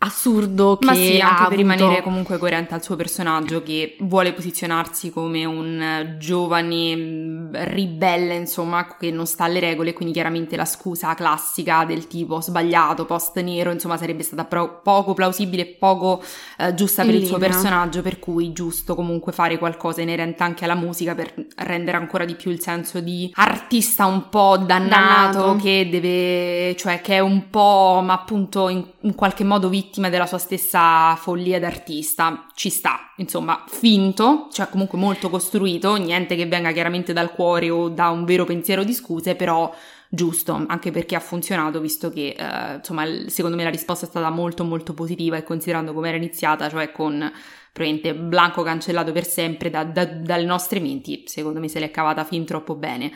assurdo 0.05 0.77
che 0.79 0.87
Ma 0.87 0.95
sì, 0.95 1.19
anche 1.21 1.35
per 1.35 1.43
avuto... 1.43 1.55
rimanere 1.57 2.03
comunque 2.03 2.39
coerente 2.39 2.75
al 2.75 2.83
suo 2.83 2.97
personaggio 2.97 3.63
che 3.63 3.97
vuole 4.01 4.33
posizionarsi 4.33 5.11
come 5.11 5.45
un 5.45 6.17
giovane 6.19 6.97
mm, 6.97 7.55
ribelle, 7.55 8.35
insomma, 8.35 8.97
che 8.99 9.11
non 9.11 9.27
sta 9.27 9.45
alle 9.45 9.61
regole, 9.61 9.93
quindi 9.93 10.13
chiaramente 10.15 10.57
la 10.57 10.65
scusa 10.65 11.15
classica 11.15 11.85
del 11.85 12.07
tipo 12.07 12.41
sbagliato, 12.41 13.05
post 13.07 13.41
nero, 13.41 13.71
insomma, 13.71 13.97
sarebbe 13.97 14.23
stata 14.23 14.45
pro- 14.45 14.81
poco 14.83 15.15
plausibile, 15.15 15.67
poco 15.67 16.23
eh, 16.59 16.75
giusta 16.75 17.05
per 17.05 17.15
In 17.15 17.21
il 17.21 17.23
linea. 17.23 17.39
suo 17.39 17.39
personaggio, 17.39 18.03
per 18.03 18.19
cui 18.19 18.53
giusto 18.53 18.95
comunque 18.95 19.33
fare 19.33 19.59
qualcosa 19.59 20.03
inerente 20.03 20.43
anche 20.43 20.65
alla 20.65 20.75
musica 20.75 21.15
per 21.15 21.33
rendere 21.57 21.97
ancora 21.97 22.25
di 22.25 22.35
più 22.35 22.51
il 22.51 22.61
senso 22.61 23.01
di 23.01 23.31
artista 23.35 24.05
un 24.07 24.29
po' 24.29 24.57
dannato, 24.59 25.39
dannato. 25.39 25.57
che 25.63 25.89
deve, 25.91 26.77
cioè 26.77 27.01
che 27.01 27.15
è 27.15 27.21
un 27.21 27.49
po', 27.51 28.01
ma 28.05 28.13
appunto 28.15 28.69
in, 28.69 28.85
in 29.01 29.15
qualche 29.15 29.45
modo 29.45 29.69
vittima 29.69 29.93
vittima 29.95 30.09
della 30.09 30.27
sua 30.27 30.39
stessa 30.39 31.15
follia 31.15 31.61
d'artista. 31.61 32.47
Ci 32.53 32.69
sta, 32.69 33.13
insomma, 33.19 33.65
finto, 33.69 34.49
cioè 34.51 34.69
comunque 34.69 34.99
molto 34.99 35.31
costruito, 35.31 35.95
niente 35.95 36.35
che 36.35 36.47
venga 36.47 36.73
chiaramente 36.73 37.13
dal 37.13 37.31
cuore 37.31 37.71
o 37.71 37.89
da 37.89 38.09
un 38.09 38.25
vero 38.25 38.45
pensiero 38.45 38.83
di 38.83 38.93
scuse, 38.93 39.37
però 39.37 39.73
giusto, 40.09 40.65
anche 40.67 40.91
perché 40.91 41.15
ha 41.15 41.21
funzionato, 41.21 41.81
visto 41.81 42.11
che 42.11 42.35
eh, 42.37 42.75
insomma, 42.77 43.05
secondo 43.29 43.57
me 43.57 43.63
la 43.63 43.71
risposta 43.71 44.05
è 44.05 44.09
stata 44.09 44.31
molto 44.31 44.65
molto 44.65 44.95
positiva 44.95 45.37
e 45.37 45.45
considerando 45.45 45.93
come 45.93 46.09
era 46.09 46.17
iniziata, 46.17 46.69
cioè 46.69 46.91
con 46.91 47.33
probabilmente 47.73 48.15
Blanco 48.17 48.63
cancellato 48.63 49.13
per 49.13 49.27
sempre 49.27 49.71
da, 49.71 49.85
da, 49.85 50.05
dalle 50.07 50.45
nostre 50.45 50.81
menti, 50.81 51.23
secondo 51.27 51.61
me 51.61 51.69
se 51.69 51.79
l'è 51.79 51.93
cavata 51.93 52.25
fin 52.25 52.45
troppo 52.45 52.75
bene. 52.75 53.13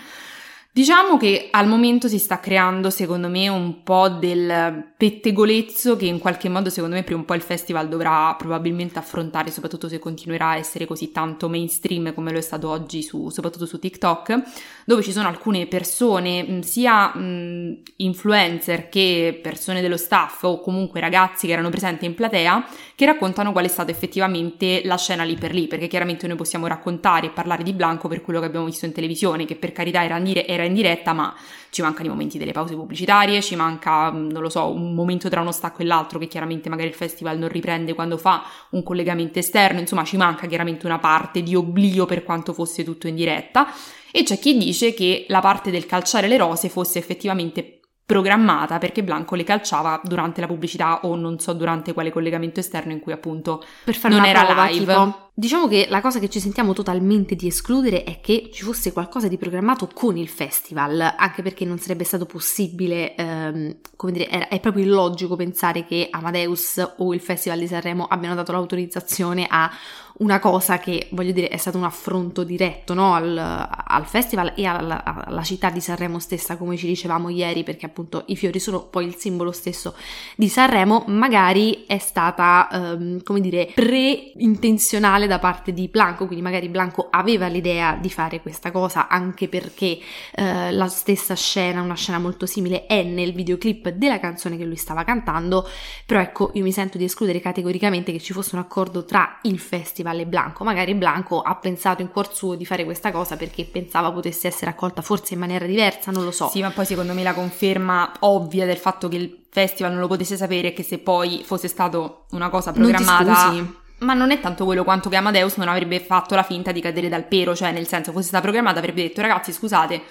Diciamo 0.79 1.17
che 1.17 1.49
al 1.51 1.67
momento 1.67 2.07
si 2.07 2.21
sta 2.21 2.39
creando, 2.39 2.89
secondo 2.89 3.27
me, 3.29 3.49
un 3.49 3.83
po' 3.83 4.09
del 4.09 4.93
pettegolezzo 4.97 5.97
che 5.97 6.07
in 6.07 6.21
qualche 6.21 6.49
modo, 6.49 6.71
secondo 6.71 6.95
me, 6.95 7.03
prima 7.03 7.23
o 7.23 7.25
poi 7.25 7.39
il 7.39 7.43
festival 7.43 7.89
dovrà 7.89 8.33
probabilmente 8.39 8.97
affrontare, 8.97 9.51
soprattutto 9.51 9.89
se 9.89 9.99
continuerà 9.99 10.51
a 10.51 10.57
essere 10.57 10.87
così 10.87 11.11
tanto 11.11 11.49
mainstream 11.49 12.15
come 12.15 12.31
lo 12.31 12.39
è 12.39 12.41
stato 12.41 12.69
oggi, 12.69 13.03
su, 13.03 13.29
soprattutto 13.29 13.67
su 13.67 13.81
TikTok, 13.81 14.41
dove 14.85 15.03
ci 15.03 15.11
sono 15.11 15.27
alcune 15.27 15.67
persone, 15.67 16.63
sia 16.63 17.13
mh, 17.13 17.83
influencer 17.97 18.89
che 18.89 19.37
persone 19.43 19.81
dello 19.81 19.97
staff 19.97 20.45
o 20.45 20.61
comunque 20.61 21.01
ragazzi 21.01 21.49
che 21.49 21.55
erano 21.55 21.71
presenti 21.71 22.05
in 22.05 22.15
platea, 22.15 22.65
che 22.95 23.05
raccontano 23.05 23.51
qual 23.51 23.65
è 23.65 23.69
stata 23.69 23.91
effettivamente 23.91 24.83
la 24.85 24.97
scena 24.97 25.25
lì 25.25 25.35
per 25.35 25.53
lì, 25.53 25.67
perché 25.67 25.89
chiaramente 25.89 26.29
noi 26.29 26.37
possiamo 26.37 26.69
raccontare 26.69 27.27
e 27.27 27.31
parlare 27.31 27.65
di 27.65 27.73
Blanco 27.73 28.07
per 28.07 28.23
quello 28.23 28.39
che 28.39 28.47
abbiamo 28.47 28.67
visto 28.67 28.87
in 28.87 28.93
televisione, 28.93 29.45
che 29.45 29.57
per 29.57 29.73
carità 29.73 30.05
era, 30.05 30.23
era 30.23 30.67
in 30.69 30.75
diretta, 30.75 31.13
ma 31.13 31.35
ci 31.71 31.83
mancano 31.83 32.07
i 32.07 32.11
momenti 32.11 32.39
delle 32.39 32.53
pause 32.53 32.75
pubblicitarie, 32.75 33.43
ci 33.43 33.57
manca, 33.57 34.11
mm, 34.11 34.31
non 34.31 34.43
lo 34.43 34.49
so, 34.49 34.73
un 34.73 34.95
momento 34.95 35.29
tra 35.29 35.41
uno 35.41 35.53
stacco 35.53 35.83
e 35.83 35.85
l'altro 35.85 36.19
che 36.19 36.27
chiaramente 36.27 36.69
magari 36.69 36.89
il 36.89 36.95
festival 36.95 37.39
non 37.39 37.49
riprende 37.49 37.95
quando 37.95 38.17
fa 38.17 38.45
un 38.71 38.83
collegamento 38.83 39.39
esterno, 39.39 39.81
insomma 39.81 40.05
ci 40.05 40.17
manca 40.17 40.47
chiaramente 40.47 40.87
una 40.87 40.99
parte 40.99 41.43
di 41.43 41.55
oblio 41.55 42.07
per 42.07 42.25
quanto 42.25 42.53
fosse 42.53 42.85
tutto 42.85 43.09
in 43.09 43.15
diretta 43.15 43.69
e 44.11 44.23
c'è 44.23 44.39
chi 44.39 44.57
dice 44.57 44.95
che 44.95 45.27
la 45.29 45.41
parte 45.41 45.71
del 45.71 45.87
calciare 45.87 46.29
le 46.29 46.39
rose 46.39 46.69
fosse 46.69 46.99
effettivamente 46.99 47.81
programmata 48.09 48.79
perché 48.79 49.05
Blanco 49.05 49.35
le 49.35 49.45
calciava 49.45 50.01
durante 50.03 50.41
la 50.41 50.47
pubblicità 50.47 51.01
o 51.03 51.15
non 51.15 51.39
so 51.39 51.53
durante 51.53 51.93
quale 51.93 52.11
collegamento 52.11 52.59
esterno 52.59 52.93
in 52.93 53.01
cui 53.01 53.13
appunto 53.13 53.63
per 53.85 53.95
fare 53.95 54.15
non 54.15 54.25
era 54.25 54.47
prova, 54.47 54.65
live. 54.65 54.79
Tipo, 54.79 55.28
diciamo 55.39 55.69
che 55.69 55.87
la 55.89 56.01
cosa 56.01 56.19
che 56.19 56.29
ci 56.29 56.41
sentiamo 56.41 56.73
totalmente 56.73 57.37
di 57.37 57.47
escludere 57.47 58.03
è 58.03 58.19
che 58.21 58.51
ci 58.53 58.65
fosse 58.65 58.93
qualcosa 58.93 59.29
di 59.29 59.39
programmato 59.39 59.89
con 59.95 60.17
il 60.17 60.27
festival, 60.27 61.15
anche 61.17 61.43
perché 61.43 61.65
non 61.65 61.79
sarebbe 61.79 62.03
stato 62.03 62.27
possibile, 62.27 63.15
ehm, 63.15 63.77
come 63.95 64.11
dire, 64.11 64.27
è, 64.27 64.49
è 64.49 64.59
proprio 64.59 64.83
illogico 64.83 65.37
pensare 65.37 65.85
che 65.85 66.09
Amadeus 66.11 66.95
o 66.97 67.15
il 67.15 67.21
Festival 67.21 67.61
di 67.61 67.69
Sanremo 67.69 68.07
abbiano 68.07 68.35
dato 68.35 68.51
l'autorizzazione 68.51 69.47
a 69.49 69.71
una 70.19 70.41
cosa 70.41 70.79
che, 70.79 71.09
voglio 71.11 71.33
dire, 71.33 71.49
è 71.49 71.57
stato 71.57 71.77
un 71.77 71.85
affronto 71.85 72.43
diretto 72.43 72.95
no? 72.95 73.15
al, 73.15 73.37
al, 73.39 74.07
festival 74.07 74.53
e 74.57 74.65
alla, 74.65 75.05
alla, 75.05 75.43
città 75.43 75.71
di 75.71 75.81
Sanremo 75.81 76.19
stessa, 76.19 76.57
come 76.57 76.77
ci 76.77 76.87
dicevamo 76.87 77.29
ieri, 77.29 77.63
perché 77.63 77.87
appunto 77.87 78.25
i 78.27 78.37
fiori 78.37 78.59
sono 78.59 78.83
poi 78.83 79.07
il 79.07 79.15
simbolo 79.15 79.53
stesso 79.53 79.95
di 80.35 80.49
Sanremo, 80.49 81.05
magari 81.07 81.85
è 81.87 81.99
stata, 81.99 82.69
um, 82.73 83.23
come 83.23 83.41
dire, 83.41 83.71
pre-intenzionale 83.75 85.27
da 85.29 85.39
parte 85.39 85.73
di 85.73 85.87
Blanco, 85.87 86.27
quindi 86.27 86.43
magari 86.43 86.69
Blanco 86.69 87.07
aveva 87.11 87.47
l'idea 87.47 87.97
di 88.01 88.11
fare 88.11 88.41
questa 88.41 88.73
cosa 88.73 89.07
anche 89.07 89.49
perché 89.49 89.99
eh, 90.35 90.73
la 90.73 90.89
stessa 90.89 91.35
scena, 91.35 91.81
una 91.81 91.95
scena 91.95 92.19
molto 92.19 92.47
simile, 92.47 92.87
è 92.87 93.03
nel 93.05 93.33
videoclip 93.33 93.91
della 93.91 94.19
canzone 94.19 94.57
che 94.57 94.65
lui 94.65 94.77
stava 94.77 95.05
cantando, 95.05 95.69
però 96.05 96.21
ecco 96.21 96.51
io 96.55 96.63
mi 96.65 96.73
sento 96.73 96.99
di 96.99 97.05
escludere 97.05 97.41
categoricamente 97.41 98.11
che 98.11 98.19
ci 98.19 98.33
fosse 98.33 98.57
un 98.57 98.63
accordo 98.63 99.05
tra 99.05 99.39
il 99.43 99.59
festival 99.61 100.19
e 100.19 100.27
Blanco, 100.27 100.65
magari 100.65 100.95
Blanco 100.95 101.41
ha 101.41 101.55
pensato 101.55 102.03
in 102.03 102.09
cuor 102.09 102.35
suo 102.35 102.57
di 102.57 102.67
fare 102.67 102.85
questa 102.85 103.13
cosa 103.13 103.37
perché 103.37 103.65
pensava 103.65 104.11
potesse 104.11 104.49
essere 104.49 104.71
accolta 104.71 105.03
forse 105.03 105.35
in 105.35 105.41
maniera 105.41 105.67
diversa, 105.67 106.11
non 106.11 106.25
lo 106.25 106.31
so. 106.33 106.49
Sì, 106.49 106.61
ma 106.61 106.71
poi 106.71 106.87
secondo 106.87 107.13
me 107.13 107.23
la 107.23 107.35
conferma 107.35 108.13
ovvia 108.21 108.67
del 108.67 108.79
fatto 108.79 109.09
che 109.09 109.17
il 109.17 109.39
festival 109.51 109.93
non 109.93 110.01
lo 110.01 110.09
potesse 110.09 110.37
sapere 110.37 110.69
è 110.69 110.73
che 110.73 110.83
se 110.83 110.99
poi 110.99 111.43
fosse 111.45 111.69
stato 111.69 112.25
una 112.31 112.49
cosa 112.49 112.73
programmata... 112.73 113.87
Ma 113.99 114.15
non 114.15 114.31
è 114.31 114.41
tanto 114.41 114.65
quello 114.65 114.85
quanto 114.85 115.09
che 115.09 115.17
Amadeus 115.17 115.57
non 115.57 115.69
avrebbe 115.69 115.99
fatto 116.01 116.35
la 116.35 116.43
finta 116.43 116.73
di 116.73 116.81
cadere 116.81 117.09
dal 117.09 117.25
pero, 117.25 117.55
cioè 117.57 117.73
nel 117.73 117.87
senso 117.87 118.13
fosse 118.13 118.29
stata 118.29 118.43
programmata 118.43 118.79
avrebbe 118.79 119.03
detto 119.03 119.21
ragazzi 119.21 119.53
scusate, 119.53 120.03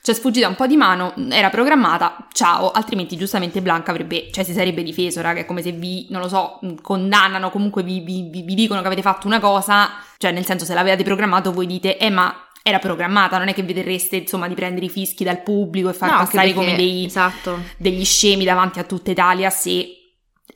cioè 0.00 0.14
sfuggita 0.14 0.48
un 0.48 0.56
po' 0.56 0.66
di 0.66 0.76
mano, 0.76 1.14
era 1.30 1.48
programmata, 1.48 2.26
ciao, 2.32 2.72
altrimenti 2.72 3.16
giustamente 3.16 3.62
Blanca 3.62 3.92
avrebbe, 3.92 4.30
cioè 4.32 4.42
si 4.42 4.52
sarebbe 4.52 4.82
difeso, 4.82 5.20
raga, 5.20 5.40
è 5.40 5.44
come 5.44 5.62
se 5.62 5.72
vi, 5.72 6.06
non 6.10 6.20
lo 6.20 6.28
so, 6.28 6.58
condannano, 6.82 7.50
comunque 7.50 7.82
vi, 7.82 8.00
vi, 8.00 8.28
vi 8.30 8.54
dicono 8.54 8.80
che 8.80 8.86
avete 8.86 9.02
fatto 9.02 9.28
una 9.28 9.38
cosa, 9.38 9.90
cioè 10.18 10.32
nel 10.32 10.44
senso 10.44 10.64
se 10.64 10.74
l'avevate 10.74 11.04
programmato 11.04 11.52
voi 11.52 11.66
dite, 11.66 11.98
eh 11.98 12.10
ma 12.10 12.48
era 12.64 12.78
programmata, 12.78 13.38
non 13.38 13.48
è 13.48 13.54
che 13.54 13.62
vedreste 13.62 14.16
insomma 14.16 14.46
di 14.48 14.54
prendere 14.54 14.86
i 14.86 14.88
fischi 14.88 15.24
dal 15.24 15.42
pubblico 15.42 15.88
e 15.88 15.92
far 15.92 16.10
No, 16.10 16.16
passare 16.18 16.52
come 16.52 16.76
dei, 16.76 17.06
esatto. 17.06 17.60
degli 17.76 18.04
scemi 18.04 18.44
davanti 18.44 18.78
a 18.78 18.84
tutta 18.84 19.10
Italia 19.10 19.50
se 19.50 20.01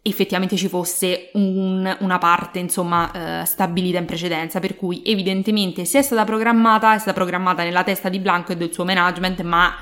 effettivamente 0.02 0.56
ci 0.56 0.68
fosse 0.68 1.30
un- 1.34 1.96
una 2.00 2.18
parte 2.18 2.58
insomma 2.58 3.40
eh, 3.42 3.44
stabilita 3.44 3.98
in 3.98 4.04
precedenza 4.04 4.60
per 4.60 4.76
cui 4.76 5.02
evidentemente 5.04 5.84
se 5.84 5.98
è 6.00 6.02
stata 6.02 6.24
programmata 6.24 6.94
è 6.94 6.98
stata 6.98 7.12
programmata 7.12 7.62
nella 7.62 7.82
testa 7.82 8.08
di 8.08 8.18
Blanco 8.18 8.52
e 8.52 8.56
del 8.56 8.72
suo 8.72 8.84
management 8.84 9.40
ma 9.42 9.74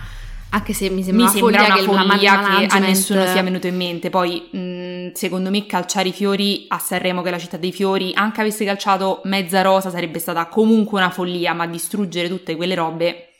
Anche 0.50 0.72
se 0.72 0.88
mi 0.88 1.02
sembra 1.02 1.24
mi 1.24 1.30
una 1.30 1.30
sembra 1.32 1.58
follia 1.58 1.64
una 1.66 1.74
che 1.74 1.80
il 1.80 1.86
follia 1.86 2.30
che 2.30 2.36
a 2.36 2.40
management- 2.48 2.86
nessuno 2.86 3.26
sia 3.26 3.42
venuto 3.42 3.66
in 3.66 3.76
mente. 3.76 4.08
Poi, 4.08 4.48
mh, 4.52 5.12
secondo 5.14 5.50
me, 5.50 5.66
calciare 5.66 6.10
i 6.10 6.12
fiori 6.12 6.66
a 6.68 6.78
Sanremo, 6.78 7.22
che 7.22 7.28
è 7.28 7.30
la 7.32 7.38
città 7.38 7.56
dei 7.56 7.72
fiori, 7.72 8.12
anche 8.14 8.40
avesse 8.40 8.64
calciato 8.64 9.20
mezza 9.24 9.62
rosa, 9.62 9.90
sarebbe 9.90 10.20
stata 10.20 10.46
comunque 10.46 11.00
una 11.00 11.10
follia, 11.10 11.54
ma 11.54 11.66
distruggere 11.66 12.28
tutte 12.28 12.54
quelle 12.54 12.76
robe. 12.76 13.30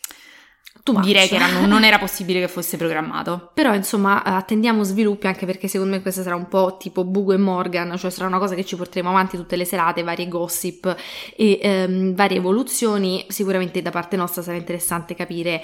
Direi 0.93 1.29
che 1.29 1.37
era- 1.37 1.67
non 1.67 1.83
era 1.85 1.99
possibile 1.99 2.41
che 2.41 2.49
fosse 2.49 2.77
programmato. 2.77 3.51
Però 3.55 3.75
insomma 3.75 4.23
attendiamo 4.23 4.83
sviluppi 4.83 5.27
anche 5.27 5.47
perché 5.47 5.67
secondo 5.67 5.95
me 5.95 6.03
questa 6.03 6.23
sarà 6.23 6.37
un 6.37 6.49
po' 6.49 6.77
tipo 6.79 7.05
Bugo 7.05 7.33
e 7.33 7.39
Morgan, 7.39 7.97
cioè 7.97 8.11
sarà 8.11 8.27
una 8.27 8.39
cosa 8.39 8.55
che 8.55 8.65
ci 8.65 8.77
porteremo 8.77 9.09
avanti 9.09 9.37
tutte 9.37 9.57
le 9.57 9.65
serate, 9.65 10.03
varie 10.03 10.29
gossip 10.29 10.95
e 11.37 11.59
ehm, 11.63 12.15
varie 12.15 12.37
evoluzioni. 12.37 13.25
Sicuramente 13.29 13.81
da 13.83 13.91
parte 13.91 14.17
nostra 14.17 14.43
sarà 14.43 14.57
interessante 14.57 15.15
capire 15.15 15.63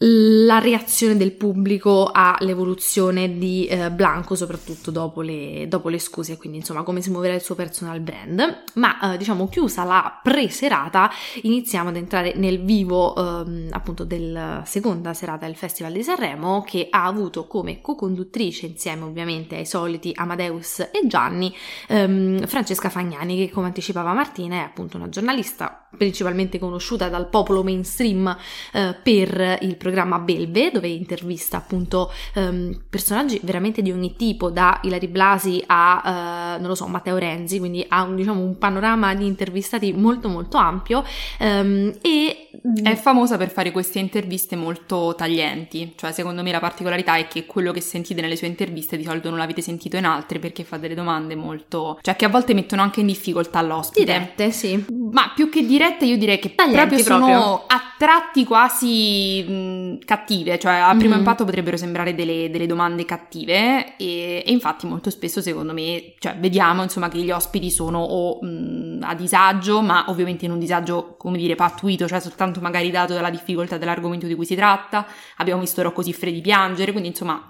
la 0.00 0.60
reazione 0.60 1.16
del 1.16 1.32
pubblico 1.32 2.08
all'evoluzione 2.12 3.36
di 3.36 3.66
eh, 3.66 3.90
Blanco, 3.90 4.36
soprattutto 4.36 4.92
dopo 4.92 5.22
le, 5.22 5.66
dopo 5.66 5.88
le 5.88 5.98
scuse, 5.98 6.36
quindi 6.36 6.58
insomma 6.58 6.84
come 6.84 7.02
si 7.02 7.10
muoverà 7.10 7.34
il 7.34 7.40
suo 7.40 7.56
personal 7.56 7.98
brand. 7.98 8.64
Ma 8.74 9.14
eh, 9.14 9.16
diciamo 9.16 9.48
chiusa 9.48 9.82
la 9.82 10.20
pre-serata, 10.22 11.10
iniziamo 11.42 11.88
ad 11.88 11.96
entrare 11.96 12.34
nel 12.36 12.62
vivo 12.62 13.16
ehm, 13.16 13.68
appunto 13.72 14.04
della 14.04 14.62
seconda 14.64 15.14
serata 15.14 15.46
del 15.46 15.56
Festival 15.56 15.92
di 15.92 16.04
Sanremo 16.04 16.62
che 16.62 16.86
ha 16.90 17.04
avuto 17.04 17.48
come 17.48 17.80
co-conduttrice 17.80 18.66
insieme 18.66 19.04
ovviamente 19.04 19.56
ai 19.56 19.66
soliti 19.66 20.12
Amadeus 20.14 20.78
e 20.92 21.00
Gianni 21.06 21.52
ehm, 21.88 22.46
Francesca 22.46 22.88
Fagnani 22.88 23.36
che 23.36 23.52
come 23.52 23.66
anticipava 23.66 24.12
Martina 24.12 24.56
è 24.56 24.60
appunto 24.60 24.96
una 24.96 25.08
giornalista 25.08 25.87
principalmente 25.96 26.58
conosciuta 26.58 27.08
dal 27.08 27.28
popolo 27.28 27.62
mainstream 27.62 28.36
eh, 28.72 28.94
per 29.02 29.58
il 29.62 29.76
programma 29.76 30.18
Belve 30.18 30.70
dove 30.70 30.88
intervista 30.88 31.56
appunto 31.56 32.10
ehm, 32.34 32.84
personaggi 32.88 33.40
veramente 33.42 33.82
di 33.82 33.90
ogni 33.90 34.16
tipo 34.16 34.50
da 34.50 34.80
Ilari 34.82 35.08
Blasi 35.08 35.62
a 35.66 36.54
eh, 36.56 36.58
non 36.58 36.68
lo 36.68 36.74
so 36.74 36.86
Matteo 36.86 37.16
Renzi 37.16 37.58
quindi 37.58 37.84
ha 37.88 38.02
un, 38.02 38.16
diciamo 38.16 38.40
un 38.40 38.58
panorama 38.58 39.14
di 39.14 39.26
intervistati 39.26 39.92
molto 39.92 40.28
molto 40.28 40.56
ampio 40.56 41.04
ehm, 41.38 41.98
e 42.02 42.48
È 42.82 42.94
famosa 42.96 43.36
per 43.36 43.50
fare 43.50 43.70
queste 43.70 43.98
interviste 43.98 44.56
molto 44.56 45.14
taglienti, 45.16 45.92
cioè 45.96 46.12
secondo 46.12 46.42
me 46.42 46.50
la 46.50 46.58
particolarità 46.58 47.16
è 47.16 47.28
che 47.28 47.46
quello 47.46 47.72
che 47.72 47.80
sentite 47.80 48.20
nelle 48.20 48.36
sue 48.36 48.46
interviste 48.46 48.96
di 48.96 49.04
solito 49.04 49.28
non 49.28 49.38
l'avete 49.38 49.62
sentito 49.62 49.96
in 49.96 50.04
altre 50.04 50.38
perché 50.38 50.64
fa 50.64 50.76
delle 50.76 50.94
domande 50.94 51.34
molto... 51.34 51.98
cioè 52.02 52.16
che 52.16 52.24
a 52.24 52.28
volte 52.28 52.54
mettono 52.54 52.82
anche 52.82 53.00
in 53.00 53.06
difficoltà 53.06 53.62
l'ospite. 53.62 54.04
dirette 54.04 54.50
sì 54.50 54.84
Ma 55.12 55.32
più 55.34 55.48
che 55.48 55.64
dirette, 55.78 56.04
io 56.04 56.18
direi 56.18 56.38
che 56.38 56.54
Taglienti 56.54 57.02
proprio 57.02 57.02
sono 57.04 57.26
proprio. 57.26 57.64
a 57.68 57.82
tratti 57.96 58.44
quasi 58.44 59.42
mh, 59.48 59.98
cattive, 60.04 60.58
cioè 60.58 60.74
a 60.74 60.94
primo 60.96 61.12
Mhm. 61.14 61.18
impatto 61.20 61.44
potrebbero 61.44 61.76
sembrare 61.76 62.14
delle, 62.14 62.50
delle 62.50 62.66
domande 62.66 63.04
cattive 63.04 63.96
e, 63.96 64.42
e 64.44 64.52
infatti 64.52 64.86
molto 64.86 65.10
spesso 65.10 65.40
secondo 65.40 65.72
me, 65.72 66.14
cioè 66.18 66.36
vediamo 66.38 66.82
insomma 66.82 67.08
che 67.08 67.18
gli 67.18 67.30
ospiti 67.30 67.70
sono 67.70 67.98
o 68.00 68.38
mh, 68.42 68.98
a 69.02 69.14
disagio, 69.14 69.80
ma 69.80 70.04
ovviamente 70.08 70.44
in 70.44 70.50
un 70.50 70.58
disagio, 70.58 71.14
come 71.16 71.38
dire, 71.38 71.54
pattuito, 71.54 72.06
cioè 72.06 72.20
soltanto 72.20 72.60
magari 72.60 72.90
dato 72.90 73.14
dalla 73.14 73.30
difficoltà 73.30 73.78
dell'argomento 73.78 74.26
di 74.26 74.34
cui 74.34 74.44
si 74.46 74.54
tratta. 74.54 75.06
Abbiamo 75.38 75.60
visto 75.60 75.82
Rocco 75.82 76.02
Siffredi 76.02 76.40
piangere, 76.40 76.90
quindi 76.90 77.08
insomma 77.10 77.46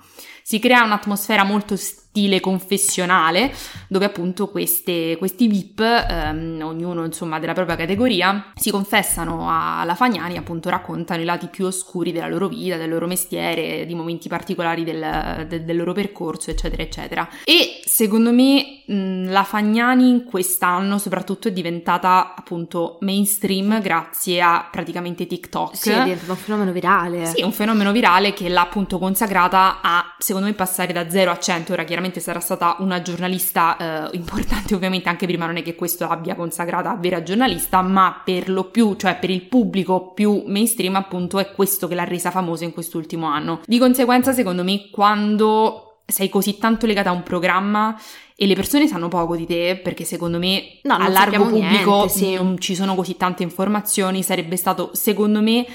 si 0.49 0.59
crea 0.61 0.83
un'atmosfera 0.83 1.45
molto 1.45 1.77
stile 1.77 2.41
confessionale 2.41 3.53
dove 3.87 4.07
appunto 4.07 4.49
queste, 4.49 5.17
questi 5.19 5.47
VIP, 5.47 5.81
ehm, 5.81 6.61
ognuno 6.65 7.05
insomma 7.05 7.39
della 7.39 7.53
propria 7.53 7.77
categoria, 7.77 8.53
si 8.55 8.71
confessano 8.71 9.47
alla 9.51 9.95
Fagnani 9.95 10.35
e 10.35 10.39
appunto 10.39 10.71
raccontano 10.71 11.21
i 11.21 11.27
lati 11.27 11.49
più 11.49 11.67
oscuri 11.67 12.13
della 12.13 12.29
loro 12.29 12.49
vita, 12.49 12.79
del 12.79 12.89
loro 12.89 13.07
mestiere, 13.07 13.85
di 13.85 13.95
momenti 13.95 14.29
particolari 14.29 14.85
del, 14.85 15.45
del- 15.47 15.65
del 15.65 15.77
loro 15.77 15.93
percorso, 15.93 16.51
eccetera, 16.51 16.83
eccetera. 16.83 17.29
E 17.45 17.81
secondo 17.85 18.33
me 18.33 18.83
mh, 18.87 19.31
la 19.31 19.45
Fagnani 19.45 20.25
quest'anno 20.25 20.97
soprattutto 20.97 21.49
è 21.49 21.53
diventata 21.53 22.35
appunto 22.35 22.97
mainstream 23.03 23.83
grazie 23.83 24.41
a 24.41 24.67
praticamente 24.71 25.27
TikTok. 25.27 25.77
sì 25.77 25.91
è 25.91 26.03
diventato 26.05 26.33
un 26.33 26.39
fenomeno 26.39 26.73
virale 26.73 27.27
Sì, 27.27 27.43
un 27.43 27.53
fenomeno 27.53 27.93
virale 27.93 28.33
che 28.33 28.49
l'ha 28.49 28.63
appunto 28.63 28.99
consacrata 28.99 29.81
a, 29.83 30.15
secondo 30.19 30.37
me, 30.47 30.55
passare 30.55 30.93
da 30.93 31.09
0 31.09 31.31
a 31.31 31.39
100. 31.39 31.73
Ora, 31.73 31.85
chiaramente 31.85 32.21
sarà 32.21 32.41
stata 32.41 32.77
una 32.79 33.03
giornalista 33.03 34.09
eh, 34.11 34.17
importante, 34.17 34.75
ovviamente 34.75 35.09
anche 35.09 35.27
prima 35.27 35.47
non 35.47 35.57
è 35.57 35.63
che 35.63 35.75
questo 35.75 36.07
l'abbia 36.07 36.35
consacrata 36.35 36.91
a 36.91 36.97
vera 36.97 37.23
giornalista, 37.23 37.83
ma 37.83 38.23
per 38.25 38.49
lo 38.49 38.65
più, 38.65 38.95
cioè 38.97 39.17
per 39.17 39.31
il 39.31 39.43
pubblico 39.43 40.13
più 40.13 40.45
mainstream, 40.47 40.97
appunto, 40.97 41.39
è 41.39 41.53
questo 41.53 41.89
che 41.89 41.95
l'ha 41.95 42.05
resa 42.05 42.31
famosa 42.31 42.65
in 42.65 42.73
quest'ultimo 42.73 43.27
anno. 43.27 43.61
Di 43.65 43.79
conseguenza, 43.79 44.33
secondo 44.33 44.65
me, 44.65 44.89
quando 44.91 46.03
sei 46.11 46.31
così 46.31 46.57
tanto 46.57 46.87
legata 46.87 47.11
a 47.11 47.13
un 47.13 47.23
programma 47.23 47.95
e 48.35 48.47
le 48.47 48.55
persone 48.55 48.87
sanno 48.87 49.09
poco 49.09 49.37
di 49.37 49.45
te, 49.45 49.79
perché 49.83 50.05
secondo 50.05 50.39
me 50.39 50.79
No, 50.85 50.95
a 50.95 51.09
largo 51.09 51.49
pubblico 51.49 51.97
niente, 51.97 52.09
sì. 52.09 52.35
non 52.35 52.59
ci 52.59 52.75
sono 52.75 52.95
così 52.95 53.17
tante 53.17 53.43
informazioni, 53.43 54.23
sarebbe 54.23 54.57
stato, 54.57 54.91
secondo 54.95 55.43
me, 55.43 55.67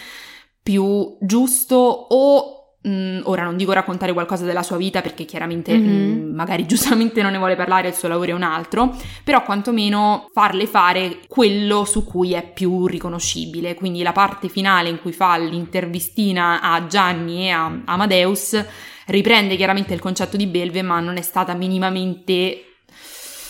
più 0.63 1.17
giusto 1.19 1.75
o 1.75 2.62
mh, 2.83 3.21
ora 3.23 3.43
non 3.43 3.57
dico 3.57 3.71
raccontare 3.71 4.13
qualcosa 4.13 4.45
della 4.45 4.63
sua 4.63 4.77
vita 4.77 5.01
perché 5.01 5.25
chiaramente 5.25 5.75
Mhm. 5.77 5.89
mh, 6.29 6.35
magari 6.35 6.65
giustamente 6.67 7.21
non 7.21 7.31
ne 7.31 7.37
vuole 7.37 7.55
parlare, 7.55 7.87
il 7.87 7.93
suo 7.93 8.07
lavoro 8.07 8.31
è 8.31 8.33
un 8.33 8.43
altro, 8.43 8.95
però 9.23 9.43
quantomeno 9.43 10.29
farle 10.33 10.67
fare 10.67 11.19
quello 11.27 11.85
su 11.85 12.03
cui 12.03 12.33
è 12.33 12.43
più 12.53 12.85
riconoscibile, 12.85 13.73
quindi 13.75 14.03
la 14.03 14.11
parte 14.11 14.49
finale 14.49 14.89
in 14.89 14.99
cui 15.01 15.11
fa 15.13 15.37
l'intervistina 15.37 16.61
a 16.61 16.85
Gianni 16.87 17.45
e 17.47 17.49
a 17.49 17.71
Amadeus 17.85 18.63
riprende 19.07 19.55
chiaramente 19.55 19.93
il 19.93 19.99
concetto 19.99 20.37
di 20.37 20.47
Belve 20.47 20.81
ma 20.81 20.99
non 20.99 21.17
è 21.17 21.21
stata 21.21 21.53
minimamente 21.53 22.72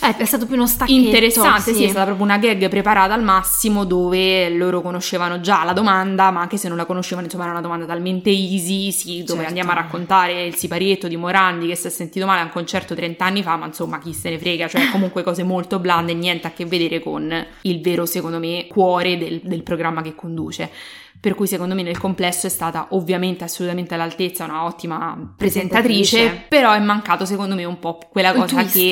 Eh, 0.04 0.18
è 0.18 0.26
stato 0.26 0.46
più 0.46 0.56
uno 0.56 0.68
stacchetto 0.68 1.00
interessante, 1.00 1.74
sì. 1.74 1.86
è 1.86 1.88
stata 1.88 2.06
proprio 2.06 2.26
una 2.26 2.38
gag 2.38 2.68
preparata 2.68 3.14
al 3.14 3.24
massimo 3.24 3.86
dove 3.86 4.50
loro 4.50 4.82
conoscevano 4.82 5.40
già 5.40 5.64
la 5.64 5.72
domanda, 5.72 6.30
ma 6.30 6.42
anche 6.42 6.58
se 6.58 6.68
non 6.68 6.76
la 6.76 6.86
conoscevano, 6.86 7.26
insomma, 7.26 7.44
era 7.44 7.54
una 7.54 7.62
domanda 7.62 7.86
talmente 7.86 8.30
easy, 8.30 8.92
sì, 8.92 9.20
dove 9.20 9.44
Certo. 9.44 9.48
andiamo 9.48 9.72
a 9.72 9.76
raccontare 9.76 10.46
il 10.46 10.56
siparietto 10.56 11.08
di 11.08 11.16
Morandi 11.16 11.68
che 11.68 11.76
si 11.76 11.88
è 11.88 11.90
sentito 11.90 12.26
male 12.26 12.42
a 12.42 12.44
un 12.44 12.50
concerto 12.50 12.96
30 12.96 13.24
anni 13.24 13.44
fa, 13.44 13.56
ma 13.56 13.66
insomma, 13.66 14.00
chi 14.00 14.14
se 14.14 14.30
ne 14.30 14.38
frega, 14.38 14.68
cioè 14.68 14.90
comunque 14.92 15.24
cose 15.24 15.44
molto 15.44 15.80
blande, 15.80 16.14
niente 16.14 16.48
a 16.48 16.52
che 16.52 16.66
vedere 16.66 17.00
con 17.00 17.34
il 17.62 17.82
vero, 17.82 18.06
secondo 18.06 18.40
me, 18.40 18.68
cuore 18.68 19.18
del, 19.18 19.40
del 19.42 19.64
programma 19.64 20.02
che 20.02 20.16
conduce. 20.16 20.70
Per 21.20 21.36
cui 21.36 21.48
secondo 21.48 21.74
me 21.74 21.84
nel 21.84 21.98
complesso 21.98 22.48
è 22.48 22.50
stata 22.50 22.88
ovviamente 22.90 23.46
assolutamente 23.46 23.94
all'altezza, 23.94 24.44
una 24.44 24.66
ottima 24.66 25.34
presentatrice, 25.38 26.18
Presentatrice. 26.18 26.46
però 26.50 26.74
è 26.74 26.80
mancato 26.80 27.24
secondo 27.24 27.56
me 27.56 27.64
un 27.64 27.80
po' 27.80 27.98
quella 28.12 28.34
cosa 28.34 28.66
che 28.66 28.90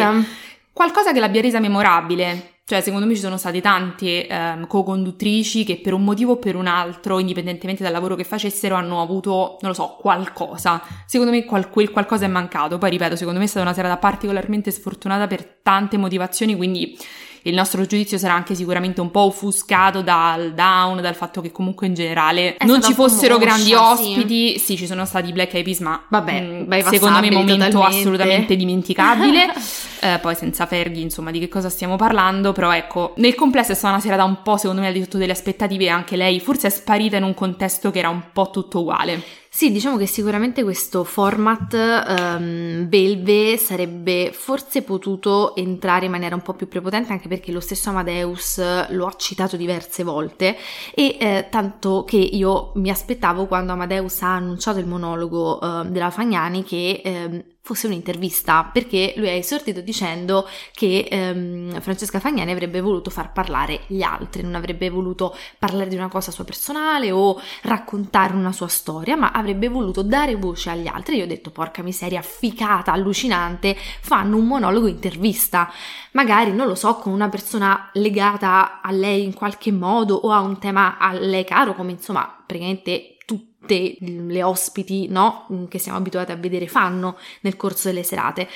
qualcosa 0.82 1.14
che 1.14 1.20
l'abbia 1.20 1.42
resa 1.42 1.60
memorabile. 1.60 2.56
Cioè, 2.66 2.82
secondo 2.82 3.06
me 3.06 3.14
ci 3.14 3.22
sono 3.22 3.38
state 3.38 3.62
tante 3.62 4.26
ehm, 4.26 4.66
co-conduttrici 4.66 5.64
che 5.64 5.78
per 5.78 5.94
un 5.94 6.04
motivo 6.04 6.34
o 6.34 6.38
per 6.38 6.56
un 6.56 6.66
altro, 6.66 7.20
indipendentemente 7.20 7.84
dal 7.84 7.92
lavoro 7.92 8.16
che 8.16 8.24
facessero, 8.24 8.74
hanno 8.74 9.00
avuto, 9.00 9.58
non 9.62 9.72
lo 9.72 9.74
so, 9.74 9.98
qualcosa. 10.00 10.82
Secondo 11.06 11.32
me 11.32 11.46
qual- 11.46 11.70
quel 11.70 11.92
qualcosa 11.92 12.26
è 12.26 12.30
mancato. 12.30 12.80
Poi, 12.80 12.90
ripeto, 12.90 13.16
secondo 13.16 13.38
me 13.38 13.46
è 13.46 13.48
stata 13.48 13.66
una 13.66 13.76
serata 13.76 13.98
particolarmente 13.98 14.72
sfortunata 14.72 15.28
per 15.28 15.60
tante 15.62 15.98
motivazioni, 15.98 16.56
quindi 16.56 16.98
il 17.44 17.54
nostro 17.56 17.86
giudizio 17.86 18.18
sarà 18.18 18.34
anche 18.34 18.54
sicuramente 18.54 19.02
un 19.02 19.10
po' 19.10 19.22
offuscato 19.22 20.02
dal 20.02 20.54
down, 20.54 21.02
dal 21.02 21.16
fatto 21.16 21.42
che 21.42 21.52
comunque 21.52 21.88
in 21.88 21.94
generale 21.94 22.56
È 22.58 22.66
non 22.66 22.82
ci 22.84 22.94
fossero 22.94 23.38
moscia, 23.40 23.46
grandi 23.46 23.70
sì. 23.70 23.74
ospiti. 23.74 24.60
Sì. 24.60 24.78
ci 24.78 24.86
sono 24.86 25.06
stati 25.06 25.32
Black 25.32 25.54
Eyed 25.54 25.66
Peas, 25.66 25.80
ma 25.80 26.04
Vabbè, 26.08 26.42
mh, 26.42 26.68
vai 26.68 26.84
secondo 26.84 27.20
me 27.20 27.30
passabili 27.30 27.36
momento 27.36 27.66
totalmente. 27.66 27.98
assolutamente 28.00 28.56
dimenticabile. 28.56 29.54
Eh, 30.04 30.18
poi 30.18 30.34
senza 30.34 30.66
Fergie, 30.66 31.02
insomma, 31.02 31.30
di 31.30 31.38
che 31.38 31.48
cosa 31.48 31.70
stiamo 31.70 31.96
parlando, 31.96 32.54
però 32.54 32.74
ecco, 32.74 33.14
nel 33.18 33.36
complesso 33.36 33.74
è 33.74 33.76
stata 33.76 33.94
una 33.94 34.02
serata 34.02 34.24
un 34.24 34.42
po', 34.42 34.58
secondo 34.58 34.82
me, 34.82 34.88
al 34.88 34.94
di 34.94 35.02
sotto 35.02 35.20
delle 35.20 35.32
aspettative, 35.32 35.90
anche 35.90 36.16
lei 36.16 36.40
forse 36.40 36.66
è 36.66 36.70
sparita 36.72 37.18
in 37.18 37.24
un 37.24 37.36
contesto 37.36 37.92
che 37.92 38.00
era 38.00 38.10
un 38.10 38.24
po' 38.34 38.50
tutto 38.50 38.80
uguale. 38.80 39.22
Sì, 39.54 39.70
diciamo 39.70 39.98
che 39.98 40.06
sicuramente 40.06 40.64
questo 40.64 41.04
format 41.04 41.74
ehm, 41.74 42.88
Belve 42.88 43.58
sarebbe 43.58 44.32
forse 44.32 44.82
potuto 44.82 45.56
entrare 45.58 46.06
in 46.06 46.12
maniera 46.12 46.36
un 46.36 46.42
po' 46.42 46.54
più 46.54 46.70
prepotente 46.70 47.12
anche 47.12 47.28
perché 47.28 47.52
lo 47.52 47.60
stesso 47.60 47.90
Amadeus 47.90 48.90
lo 48.92 49.08
ha 49.08 49.14
citato 49.18 49.58
diverse 49.58 50.04
volte 50.04 50.56
e 50.96 51.18
eh, 51.20 51.48
tanto 51.50 52.06
che 52.06 52.16
io 52.16 52.72
mi 52.76 52.90
aspettavo 52.90 53.46
quando 53.46 53.74
Amadeus 53.74 54.22
ha 54.22 54.36
annunciato 54.36 54.80
il 54.80 54.88
monologo 54.88 55.60
eh, 55.60 55.86
della 55.90 56.12
Fagnani 56.12 56.64
che 56.64 57.02
ehm, 57.04 57.44
fosse 57.64 57.86
un'intervista 57.86 58.70
perché 58.74 59.14
lui 59.18 59.30
ha 59.30 59.34
esordito 59.34 59.82
dicendo 59.82 60.48
che 60.74 61.08
ehm, 61.10 61.80
Francesca 61.80 62.20
Fagnani 62.20 62.52
avrebbe 62.52 62.82
voluto 62.82 63.12
far 63.12 63.32
parlare 63.32 63.82
gli 63.88 64.02
altri, 64.02 64.42
non 64.42 64.56
avrebbe 64.56 64.90
voluto 64.90 65.36
parlare 65.60 65.88
di 65.88 65.96
una 65.96 66.08
cosa 66.08 66.32
sua 66.32 66.44
personale 66.44 67.12
o 67.12 67.40
raccontare 67.62 68.34
una 68.34 68.52
sua 68.52 68.68
storia, 68.68 69.16
ma 69.16 69.32
avrebbe 69.32 69.68
voluto 69.68 70.02
dare 70.02 70.36
voce 70.36 70.72
agli 70.72 70.88
altri. 70.88 71.18
Io 71.18 71.24
ho 71.24 71.28
detto, 71.28 71.52
porca 71.52 71.84
miseria, 71.84 72.22
ficata, 72.22 72.92
allucinante, 72.92 73.76
fanno 73.78 74.38
un 74.38 74.48
monologo 74.48 74.88
intervista. 74.88 75.72
Magari, 76.14 76.52
non 76.52 76.68
lo 76.68 76.76
so, 76.76 76.96
con 76.96 77.14
una 77.14 77.30
persona 77.30 77.90
legata 77.94 78.82
a 78.82 78.92
lei 78.92 79.24
in 79.24 79.34
qualche 79.34 79.72
modo 79.72 80.16
o 80.16 80.32
a 80.32 80.40
un 80.40 80.58
tema 80.58 80.98
a 80.98 81.14
lei 81.14 81.46
caro, 81.46 81.76
come 81.76 81.92
insomma, 81.92 82.44
praticamente 82.46 83.11
tutte 83.26 83.96
le 84.00 84.44
ospiti, 84.44 85.08
no, 85.08 85.68
che 85.70 85.78
siamo 85.78 85.98
abituati 85.98 86.32
a 86.32 86.36
vedere 86.36 86.68
fanno 86.68 87.18
nel 87.42 87.56
corso 87.56 87.88
delle 87.88 88.04
serate. 88.04 88.48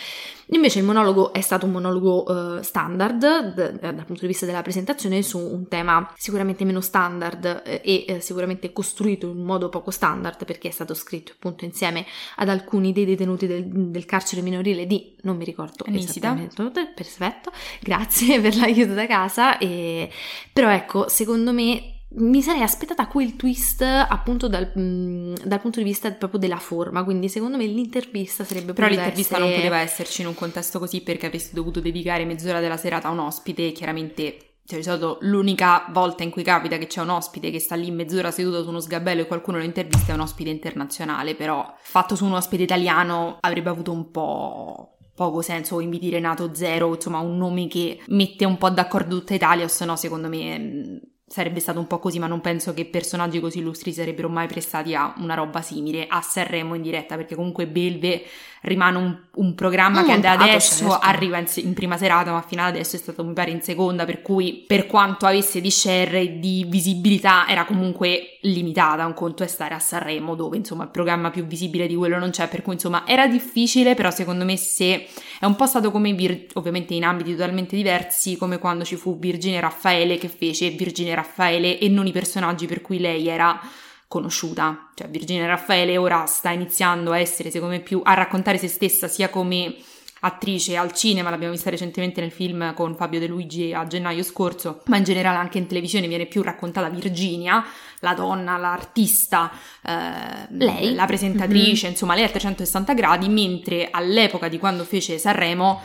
Invece 0.49 0.79
il 0.79 0.85
monologo 0.85 1.33
è 1.33 1.41
stato 1.41 1.65
un 1.65 1.71
monologo 1.71 2.57
eh, 2.59 2.63
standard 2.63 3.53
d- 3.53 3.79
dal 3.79 4.05
punto 4.05 4.21
di 4.21 4.27
vista 4.27 4.45
della 4.45 4.61
presentazione 4.61 5.23
su 5.23 5.39
un 5.39 5.67
tema 5.67 6.11
sicuramente 6.15 6.65
meno 6.65 6.81
standard 6.81 7.63
eh, 7.65 7.81
e 7.83 8.05
eh, 8.07 8.19
sicuramente 8.21 8.71
costruito 8.71 9.27
in 9.27 9.43
modo 9.43 9.69
poco 9.69 9.89
standard 9.89 10.45
perché 10.45 10.67
è 10.67 10.71
stato 10.71 10.93
scritto 10.93 11.31
appunto 11.31 11.65
insieme 11.65 12.05
ad 12.35 12.49
alcuni 12.49 12.93
dei 12.93 13.05
detenuti 13.05 13.47
del, 13.47 13.65
del 13.65 14.05
carcere 14.05 14.43
minorile 14.43 14.85
di 14.85 15.15
non 15.21 15.35
mi 15.35 15.45
ricordo 15.45 15.83
Nisida. 15.87 16.37
esattamente 16.37 16.91
perfetto 16.93 17.51
grazie 17.81 18.39
per 18.39 18.55
l'aiuto 18.55 18.93
da 18.93 19.07
casa 19.07 19.57
e, 19.57 20.11
però 20.53 20.69
ecco 20.69 21.09
secondo 21.09 21.53
me 21.53 21.94
mi 22.17 22.41
sarei 22.41 22.61
aspettata 22.61 23.07
quel 23.07 23.35
twist 23.35 23.81
appunto 23.81 24.47
dal, 24.47 24.71
mm, 24.77 25.35
dal 25.43 25.59
punto 25.59 25.79
di 25.79 25.85
vista 25.85 26.11
proprio 26.11 26.39
della 26.39 26.57
forma, 26.57 27.03
quindi 27.03 27.29
secondo 27.29 27.57
me 27.57 27.65
l'intervista 27.65 28.43
sarebbe 28.43 28.73
Però 28.73 28.87
l'intervista 28.87 29.35
essere... 29.35 29.49
non 29.49 29.57
poteva 29.57 29.79
esserci 29.79 30.21
in 30.21 30.27
un 30.27 30.35
contesto 30.35 30.79
così 30.79 31.01
perché 31.01 31.25
avresti 31.25 31.53
dovuto 31.53 31.79
dedicare 31.79 32.25
mezz'ora 32.25 32.59
della 32.59 32.77
serata 32.77 33.07
a 33.07 33.11
un 33.11 33.19
ospite 33.19 33.71
chiaramente 33.71 34.37
cioè, 34.65 34.79
di 34.79 34.83
solito 34.83 35.19
l'unica 35.21 35.85
volta 35.91 36.23
in 36.23 36.31
cui 36.31 36.41
capita 36.41 36.77
che 36.77 36.87
c'è 36.87 36.99
un 36.99 37.09
ospite 37.09 37.51
che 37.51 37.59
sta 37.59 37.75
lì 37.75 37.91
mezz'ora 37.91 38.31
seduto 38.31 38.63
su 38.63 38.69
uno 38.69 38.79
sgabello 38.79 39.21
e 39.21 39.27
qualcuno 39.27 39.57
lo 39.57 39.63
intervista 39.63 40.11
è 40.11 40.15
un 40.15 40.21
ospite 40.21 40.49
internazionale, 40.49 41.35
però 41.35 41.71
fatto 41.77 42.15
su 42.15 42.25
un 42.25 42.33
ospite 42.33 42.63
italiano 42.63 43.37
avrebbe 43.41 43.69
avuto 43.69 43.91
un 43.91 44.09
po' 44.09 44.97
poco 45.13 45.41
senso 45.43 45.75
o 45.75 45.81
inviti 45.81 46.09
Renato 46.09 46.55
Zero, 46.55 46.95
insomma 46.95 47.19
un 47.19 47.37
nome 47.37 47.67
che 47.67 48.01
mette 48.07 48.43
un 48.43 48.57
po' 48.57 48.71
d'accordo 48.71 49.19
tutta 49.19 49.35
Italia, 49.35 49.65
o 49.65 49.67
se 49.67 49.85
no 49.85 49.95
secondo 49.95 50.29
me 50.29 50.57
mh, 50.57 51.01
sarebbe 51.27 51.59
stato 51.59 51.79
un 51.79 51.87
po' 51.87 51.99
così, 51.99 52.19
ma 52.19 52.27
non 52.27 52.39
penso 52.39 52.73
che 52.73 52.85
personaggi 52.85 53.39
così 53.39 53.59
illustri 53.59 53.91
sarebbero 53.91 54.29
mai 54.29 54.47
prestati 54.47 54.93
a 54.93 55.13
una 55.17 55.33
roba 55.33 55.61
simile 55.61 56.05
a 56.07 56.21
Sanremo 56.21 56.75
in 56.75 56.81
diretta, 56.81 57.15
perché 57.15 57.35
comunque 57.35 57.65
Belve 57.65 58.23
rimane 58.61 58.97
un, 58.97 59.17
un 59.35 59.55
programma 59.55 60.01
Un 60.01 60.05
che 60.05 60.19
da 60.19 60.33
adesso 60.33 60.89
certo. 60.89 60.99
arriva 60.99 61.37
in, 61.37 61.45
in 61.55 61.73
prima 61.73 61.97
serata, 61.97 62.31
ma 62.31 62.41
fino 62.41 62.61
ad 62.61 62.69
adesso 62.69 62.95
è 62.95 62.99
stato 62.99 63.23
mi 63.23 63.33
pare 63.33 63.51
in 63.51 63.61
seconda, 63.61 64.05
per 64.05 64.21
cui 64.21 64.63
per 64.67 64.85
quanto 64.85 65.25
avesse 65.25 65.61
di 65.61 65.71
share 65.71 66.21
e 66.21 66.39
di 66.39 66.65
visibilità 66.67 67.47
era 67.47 67.65
comunque 67.65 68.37
limitata, 68.41 69.05
un 69.05 69.13
conto 69.13 69.43
è 69.43 69.47
stare 69.47 69.73
a 69.73 69.79
Sanremo 69.79 70.35
dove 70.35 70.57
insomma 70.57 70.83
il 70.83 70.89
programma 70.89 71.31
più 71.31 71.45
visibile 71.45 71.87
di 71.87 71.95
quello 71.95 72.17
non 72.19 72.29
c'è, 72.29 72.47
per 72.47 72.61
cui 72.61 72.73
insomma 72.73 73.07
era 73.07 73.27
difficile, 73.27 73.95
però 73.95 74.11
secondo 74.11 74.45
me 74.45 74.57
se 74.57 75.07
è 75.39 75.45
un 75.45 75.55
po' 75.55 75.65
stato 75.65 75.91
come 75.91 76.13
Vir- 76.13 76.51
ovviamente 76.53 76.93
in 76.93 77.03
ambiti 77.03 77.31
totalmente 77.31 77.75
diversi, 77.75 78.37
come 78.37 78.59
quando 78.59 78.83
ci 78.83 78.95
fu 78.95 79.17
Virginia 79.17 79.59
Raffaele 79.59 80.17
che 80.17 80.27
fece 80.27 80.69
Virginia 80.69 81.14
Raffaele 81.15 81.79
e 81.79 81.89
non 81.89 82.05
i 82.05 82.11
personaggi 82.11 82.67
per 82.67 82.81
cui 82.81 82.99
lei 82.99 83.27
era 83.27 83.59
conosciuta. 84.07 84.91
Cioè 84.93 85.09
Virginia 85.09 85.45
Raffaele 85.47 85.97
ora 85.97 86.25
sta 86.25 86.51
iniziando 86.51 87.11
a 87.11 87.19
essere, 87.19 87.49
secondo 87.49 87.75
me, 87.75 87.81
più 87.81 88.01
a 88.03 88.13
raccontare 88.13 88.57
se 88.57 88.67
stessa 88.67 89.07
sia 89.07 89.29
come 89.29 89.75
attrice 90.21 90.75
al 90.75 90.91
cinema, 90.91 91.29
l'abbiamo 91.29 91.53
vista 91.53 91.69
recentemente 91.69 92.19
nel 92.19 92.31
film 92.31 92.73
con 92.73 92.95
Fabio 92.95 93.19
De 93.19 93.27
Luigi 93.27 93.73
a 93.73 93.85
gennaio 93.85 94.23
scorso, 94.23 94.81
ma 94.85 94.97
in 94.97 95.03
generale 95.03 95.37
anche 95.37 95.59
in 95.59 95.67
televisione 95.67 96.07
viene 96.07 96.25
più 96.25 96.41
raccontata 96.41 96.89
Virginia, 96.89 97.63
la 97.99 98.13
donna, 98.13 98.57
l'artista, 98.57 99.51
eh, 99.83 100.47
Lei. 100.49 100.95
la 100.95 101.05
presentatrice, 101.05 101.87
insomma 101.87 102.15
lei 102.15 102.23
a 102.23 102.29
360 102.29 102.93
gradi, 102.93 103.29
mentre 103.29 103.89
all'epoca 103.91 104.47
di 104.47 104.57
quando 104.57 104.83
fece 104.83 105.19
Sanremo 105.19 105.81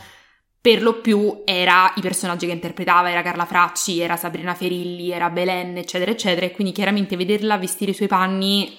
per 0.61 0.83
lo 0.83 1.01
più 1.01 1.41
era 1.43 1.91
i 1.95 2.01
personaggi 2.01 2.45
che 2.45 2.51
interpretava, 2.51 3.09
era 3.09 3.23
Carla 3.23 3.45
Fracci, 3.45 3.99
era 3.99 4.15
Sabrina 4.15 4.53
Ferilli, 4.53 5.09
era 5.09 5.31
Belen, 5.31 5.75
eccetera, 5.77 6.11
eccetera, 6.11 6.45
e 6.45 6.51
quindi 6.51 6.71
chiaramente 6.71 7.17
vederla 7.17 7.57
vestire 7.57 7.91
i 7.91 7.95
suoi 7.95 8.07
panni 8.07 8.77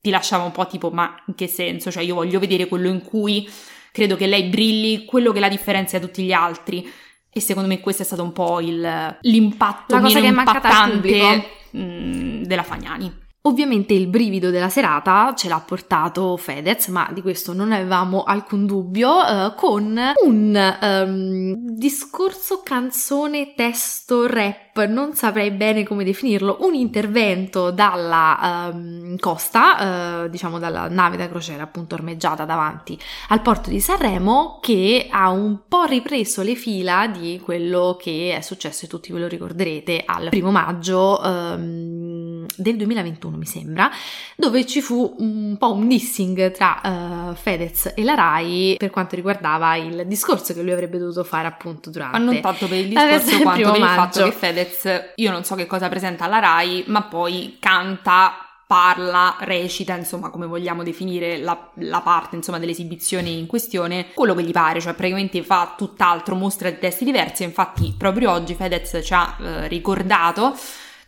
ti 0.00 0.10
lasciava 0.10 0.44
un 0.44 0.52
po' 0.52 0.66
tipo, 0.66 0.90
ma 0.90 1.14
in 1.28 1.34
che 1.34 1.46
senso? 1.46 1.90
Cioè 1.90 2.02
io 2.02 2.16
voglio 2.16 2.38
vedere 2.38 2.66
quello 2.66 2.88
in 2.88 3.00
cui 3.02 3.48
credo 3.92 4.16
che 4.16 4.26
lei 4.26 4.44
brilli, 4.48 5.04
quello 5.04 5.32
che 5.32 5.40
la 5.40 5.48
differenzia 5.48 5.98
da 6.00 6.06
tutti 6.06 6.24
gli 6.24 6.32
altri. 6.32 6.86
E 7.30 7.40
secondo 7.40 7.68
me 7.68 7.80
questo 7.80 8.02
è 8.02 8.04
stato 8.04 8.22
un 8.22 8.32
po' 8.32 8.60
il, 8.60 9.18
l'impatto 9.22 9.94
La 9.94 10.00
cosa 10.00 10.20
che 10.20 10.26
è 10.26 10.30
mancata 10.30 10.82
al 10.82 10.90
pubblico. 10.90 11.26
mh, 11.70 12.42
della 12.42 12.62
Fagnani. 12.64 13.22
Ovviamente 13.46 13.92
il 13.92 14.06
brivido 14.06 14.48
della 14.48 14.70
serata 14.70 15.34
ce 15.36 15.48
l'ha 15.50 15.60
portato 15.60 16.34
Fedez, 16.38 16.88
ma 16.88 17.10
di 17.12 17.20
questo 17.20 17.52
non 17.52 17.72
avevamo 17.72 18.22
alcun 18.22 18.64
dubbio, 18.64 19.22
eh, 19.22 19.52
con 19.54 20.00
un 20.24 20.76
ehm, 20.80 21.54
discorso, 21.76 22.62
canzone, 22.64 23.52
testo, 23.54 24.26
rap, 24.26 24.82
non 24.86 25.12
saprei 25.12 25.50
bene 25.50 25.84
come 25.84 26.04
definirlo, 26.04 26.56
un 26.60 26.72
intervento 26.72 27.70
dalla 27.70 28.70
ehm, 28.72 29.18
costa, 29.18 30.24
eh, 30.24 30.30
diciamo 30.30 30.58
dalla 30.58 30.88
nave 30.88 31.18
da 31.18 31.28
crociera 31.28 31.64
appunto 31.64 31.96
ormeggiata 31.96 32.46
davanti 32.46 32.98
al 33.28 33.42
porto 33.42 33.68
di 33.68 33.78
Sanremo, 33.78 34.58
che 34.62 35.08
ha 35.10 35.28
un 35.28 35.64
po' 35.68 35.84
ripreso 35.84 36.40
le 36.42 36.54
fila 36.54 37.08
di 37.08 37.38
quello 37.44 37.98
che 38.00 38.34
è 38.34 38.40
successo 38.40 38.86
e 38.86 38.88
tutti 38.88 39.12
ve 39.12 39.18
lo 39.18 39.28
ricorderete 39.28 40.02
al 40.06 40.30
primo 40.30 40.50
maggio 40.50 41.22
ehm, 41.22 42.13
del 42.56 42.76
2021 42.76 43.36
mi 43.36 43.46
sembra, 43.46 43.90
dove 44.36 44.66
ci 44.66 44.80
fu 44.80 45.14
un 45.18 45.56
po' 45.58 45.72
un 45.72 45.88
dissing 45.88 46.50
tra 46.50 46.80
eh, 46.80 47.34
Fedez 47.34 47.92
e 47.94 48.04
la 48.04 48.14
Rai 48.14 48.76
per 48.78 48.90
quanto 48.90 49.16
riguardava 49.16 49.76
il 49.76 50.04
discorso 50.06 50.54
che 50.54 50.62
lui 50.62 50.72
avrebbe 50.72 50.98
dovuto 50.98 51.24
fare 51.24 51.46
appunto 51.46 51.90
durante 51.90 52.18
Ma 52.18 52.24
non 52.24 52.40
tanto 52.40 52.66
per 52.66 52.78
il 52.78 52.88
discorso 52.88 53.42
quanto 53.42 53.70
per 53.72 53.80
il 53.80 53.86
fatto 53.86 54.24
che 54.24 54.32
Fedez, 54.32 55.12
io 55.16 55.30
non 55.30 55.44
so 55.44 55.54
che 55.54 55.66
cosa 55.66 55.88
presenta 55.88 56.24
alla 56.24 56.38
Rai, 56.38 56.84
ma 56.86 57.02
poi 57.02 57.56
canta, 57.60 58.44
parla, 58.66 59.36
recita, 59.40 59.94
insomma, 59.94 60.30
come 60.30 60.46
vogliamo 60.46 60.82
definire 60.82 61.38
la, 61.38 61.70
la 61.74 62.00
parte, 62.00 62.36
insomma, 62.36 62.58
dell'esibizione 62.58 63.28
in 63.28 63.46
questione, 63.46 64.12
quello 64.14 64.34
che 64.34 64.42
gli 64.42 64.52
pare, 64.52 64.80
cioè 64.80 64.94
praticamente 64.94 65.42
fa 65.42 65.74
tutt'altro, 65.76 66.34
mostra 66.34 66.70
testi 66.72 67.04
diversi, 67.04 67.44
infatti 67.44 67.94
proprio 67.96 68.30
oggi 68.30 68.54
Fedez 68.54 69.00
ci 69.02 69.12
ha 69.12 69.36
eh, 69.40 69.68
ricordato 69.68 70.56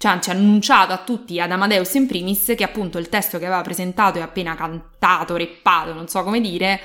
cioè 0.07 0.21
ci 0.21 0.31
ha 0.31 0.33
annunciato 0.35 0.93
a 0.93 0.99
tutti, 0.99 1.41
ad 1.41 1.51
Amadeus 1.51 1.95
in 1.95 2.07
primis, 2.07 2.53
che 2.57 2.65
appunto 2.65 2.99
il 2.99 3.09
testo 3.09 3.39
che 3.39 3.47
aveva 3.47 3.63
presentato 3.63 4.19
e 4.19 4.23
appena 4.23 4.55
cantato, 4.55 5.37
reppato, 5.37 5.93
non 5.93 6.09
so 6.09 6.23
come 6.23 6.41
dire, 6.41 6.81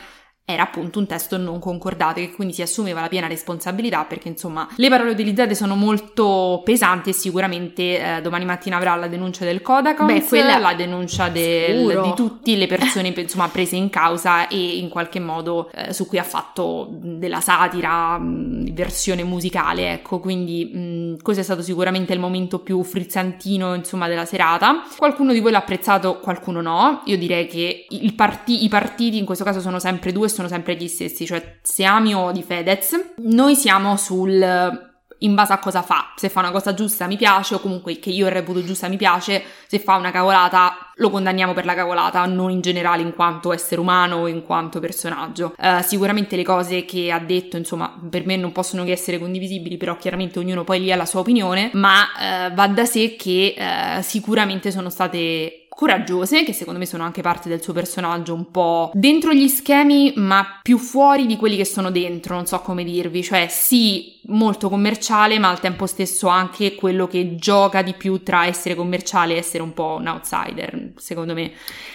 era 0.54 0.64
appunto 0.64 1.00
un 1.00 1.08
testo 1.08 1.38
non 1.38 1.60
concordato 1.60 2.20
che 2.20 2.32
quindi 2.32 2.54
si 2.54 2.62
assumeva 2.62 3.02
la 3.02 3.08
piena 3.08 3.28
responsabilità 3.28 4.04
perché 4.06 4.28
insomma 4.28 4.68
le 4.76 4.90
parole 4.90 5.12
utilizzate 5.12 5.56
sono 5.56 5.76
molto 5.76 6.62
pesanti 6.64 7.10
e 7.10 7.14
sicuramente 7.14 8.18
eh, 8.18 8.22
domani 8.22 8.46
mattina 8.46 8.78
avrà 8.78 8.96
la 8.96 9.08
denuncia 9.08 9.46
del 9.46 9.62
Codacons, 9.62 10.12
Beh, 10.12 10.26
quella- 10.26 10.58
la 10.58 10.74
denuncia 10.74 11.30
del- 11.30 12.00
di 12.04 12.14
tutte 12.16 12.56
le 12.56 12.68
persone 12.68 13.14
insomma 13.16 13.48
prese 13.50 13.76
in 13.76 13.90
causa 13.90 14.48
e 14.48 14.78
in 14.78 14.90
qualche 14.90 15.20
modo 15.20 15.70
eh, 15.74 15.94
su 15.94 16.08
cui 16.08 16.18
ha 16.18 16.24
fatto 16.24 16.88
della 16.92 17.40
satira 17.42 18.18
mh, 18.18 18.74
versione 18.74 19.24
musicale 19.24 19.94
ecco. 19.94 20.20
Quindi 20.20 20.66
mh, 20.66 21.22
questo 21.22 21.42
è 21.42 21.46
stato 21.46 21.62
sicuramente 21.62 22.14
il 22.14 22.20
momento 22.20 22.60
più 22.60 22.82
frizzantino 22.84 23.74
insomma 23.74 24.08
della 24.08 24.26
serata. 24.26 24.84
Qualcuno 24.98 25.34
di 25.34 25.40
voi 25.40 25.52
l'ha 25.52 25.60
apprezzato 25.60 26.20
qualcuno 26.20 26.62
no. 26.62 27.02
Io 27.06 27.18
direi 27.18 27.48
che 27.48 27.86
parti- 28.16 28.64
i 28.64 28.70
partiti 28.70 29.18
in 29.18 29.26
questo 29.26 29.44
caso 29.44 29.60
sono 29.60 29.80
sempre 29.80 30.12
due 30.12 30.26
e 30.28 30.30
sono 30.42 30.54
sempre 30.54 30.76
gli 30.76 30.88
stessi 30.88 31.26
cioè 31.26 31.60
se 31.62 31.84
ami 31.84 32.14
o 32.14 32.20
odi 32.20 32.44
Fedez 32.44 33.14
noi 33.18 33.56
siamo 33.56 33.96
sul 33.98 34.90
in 35.22 35.36
base 35.36 35.54
a 35.54 35.60
cosa 35.60 35.82
fa. 35.82 36.14
Se 36.16 36.30
fa 36.30 36.40
una 36.40 36.52
cosa 36.52 36.74
giusta 36.74 37.08
mi 37.08 37.18
piace, 37.18 37.56
o 37.56 37.60
comunque 37.60 38.00
che 38.00 38.10
io 38.10 38.28
reputo 38.28 38.64
giusta 38.64 38.88
mi 38.88 38.98
piace, 38.98 39.44
se 39.68 39.80
fa 39.80 39.96
una 39.96 40.12
cavolata 40.12 40.92
lo 40.96 41.10
condanniamo 41.10 41.54
per 41.54 41.66
la 41.66 41.74
cavolata, 41.74 42.26
non 42.26 42.52
in 42.52 42.62
generale 42.62 43.02
in 43.02 43.14
quanto 43.14 43.52
essere 43.54 43.82
umano 43.82 44.18
o 44.18 44.28
in 44.28 44.44
quanto 44.44 44.80
personaggio. 44.80 45.56
Uh, 45.58 45.82
sicuramente 45.82 46.36
le 46.36 46.44
cose 46.44 46.86
che 46.86 47.12
ha 47.12 47.20
detto, 47.20 47.58
insomma, 47.58 48.00
per 48.10 48.26
me 48.26 48.36
non 48.36 48.52
possono 48.52 48.84
che 48.84 48.92
essere 48.92 49.18
condivisibili, 49.18 49.78
però 49.78 49.98
chiaramente 49.98 50.38
ognuno 50.40 50.64
poi 50.64 50.80
lì 50.80 50.92
ha 50.92 50.96
la 50.96 51.06
sua 51.06 51.22
opinione, 51.22 51.72
ma 51.74 52.02
uh, 52.04 52.54
va 52.54 52.68
da 52.68 52.86
sé 52.86 53.16
che 53.16 53.56
uh, 53.58 54.02
sicuramente 54.02 54.72
sono 54.72 54.90
state 54.90 55.61
coraggiose, 55.82 56.44
che 56.44 56.54
secondo 56.54 56.78
me 56.78 56.86
sono 56.86 57.02
anche 57.02 57.24
parte 57.24 57.50
del 57.50 57.60
suo 57.60 57.74
personaggio, 57.74 58.36
un 58.36 58.52
po' 58.52 58.92
dentro 58.94 59.34
gli 59.34 59.48
schemi, 59.48 60.14
ma 60.18 60.60
più 60.62 60.78
fuori 60.78 61.26
di 61.26 61.38
quelli 61.38 61.58
che 61.58 61.66
sono 61.66 61.90
dentro, 61.90 62.36
non 62.36 62.46
so 62.46 62.60
come 62.60 62.84
dirvi, 62.84 63.24
cioè 63.24 63.48
sì, 63.50 64.20
molto 64.26 64.70
commerciale, 64.70 65.40
ma 65.40 65.50
al 65.50 65.60
tempo 65.60 65.88
stesso 65.88 66.28
anche 66.28 66.76
quello 66.76 67.08
che 67.08 67.34
gioca 67.36 67.82
di 67.82 67.94
più 67.94 68.22
tra 68.22 68.46
essere 68.46 68.76
commerciale 68.76 69.34
e 69.34 69.38
essere 69.38 69.64
un 69.64 69.74
po' 69.74 69.98
un 70.00 70.06
outsider, 70.06 70.92
secondo 70.98 71.34
me. 71.34 71.52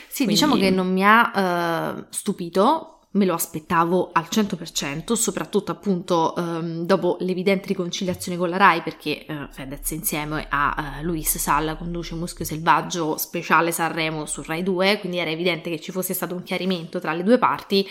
Sì, 0.09 0.25
Quindi... 0.25 0.35
diciamo 0.35 0.57
che 0.57 0.70
non 0.70 0.92
mi 0.92 1.05
ha 1.05 1.94
uh, 1.96 2.07
stupito, 2.11 2.95
me 3.16 3.24
lo 3.24 3.35
aspettavo 3.35 4.11
al 4.12 4.26
100%, 4.31 5.14
soprattutto 5.14 5.72
appunto 5.72 6.35
um, 6.37 6.85
dopo 6.85 7.16
l'evidente 7.20 7.68
riconciliazione 7.68 8.37
con 8.38 8.48
la 8.48 8.59
RAI, 8.59 8.83
perché 8.83 9.24
uh, 9.29 9.35
Fedez 9.50 9.90
insieme 9.90 10.46
a 10.48 10.98
uh, 11.00 11.05
Luis 11.05 11.38
Salla 11.38 11.76
conduce 11.76 12.14
Muschio 12.14 12.44
Selvaggio 12.44 13.16
speciale 13.16 13.72
Sanremo 13.72 14.26
su 14.26 14.42
RAI 14.42 14.62
2, 14.62 15.00
quindi 15.00 15.18
era 15.18 15.31
evidente 15.31 15.70
che 15.70 15.81
ci 15.81 15.92
fosse 15.92 16.14
stato 16.14 16.35
un 16.35 16.42
chiarimento 16.42 17.00
tra 17.00 17.12
le 17.12 17.22
due 17.22 17.38
parti, 17.38 17.87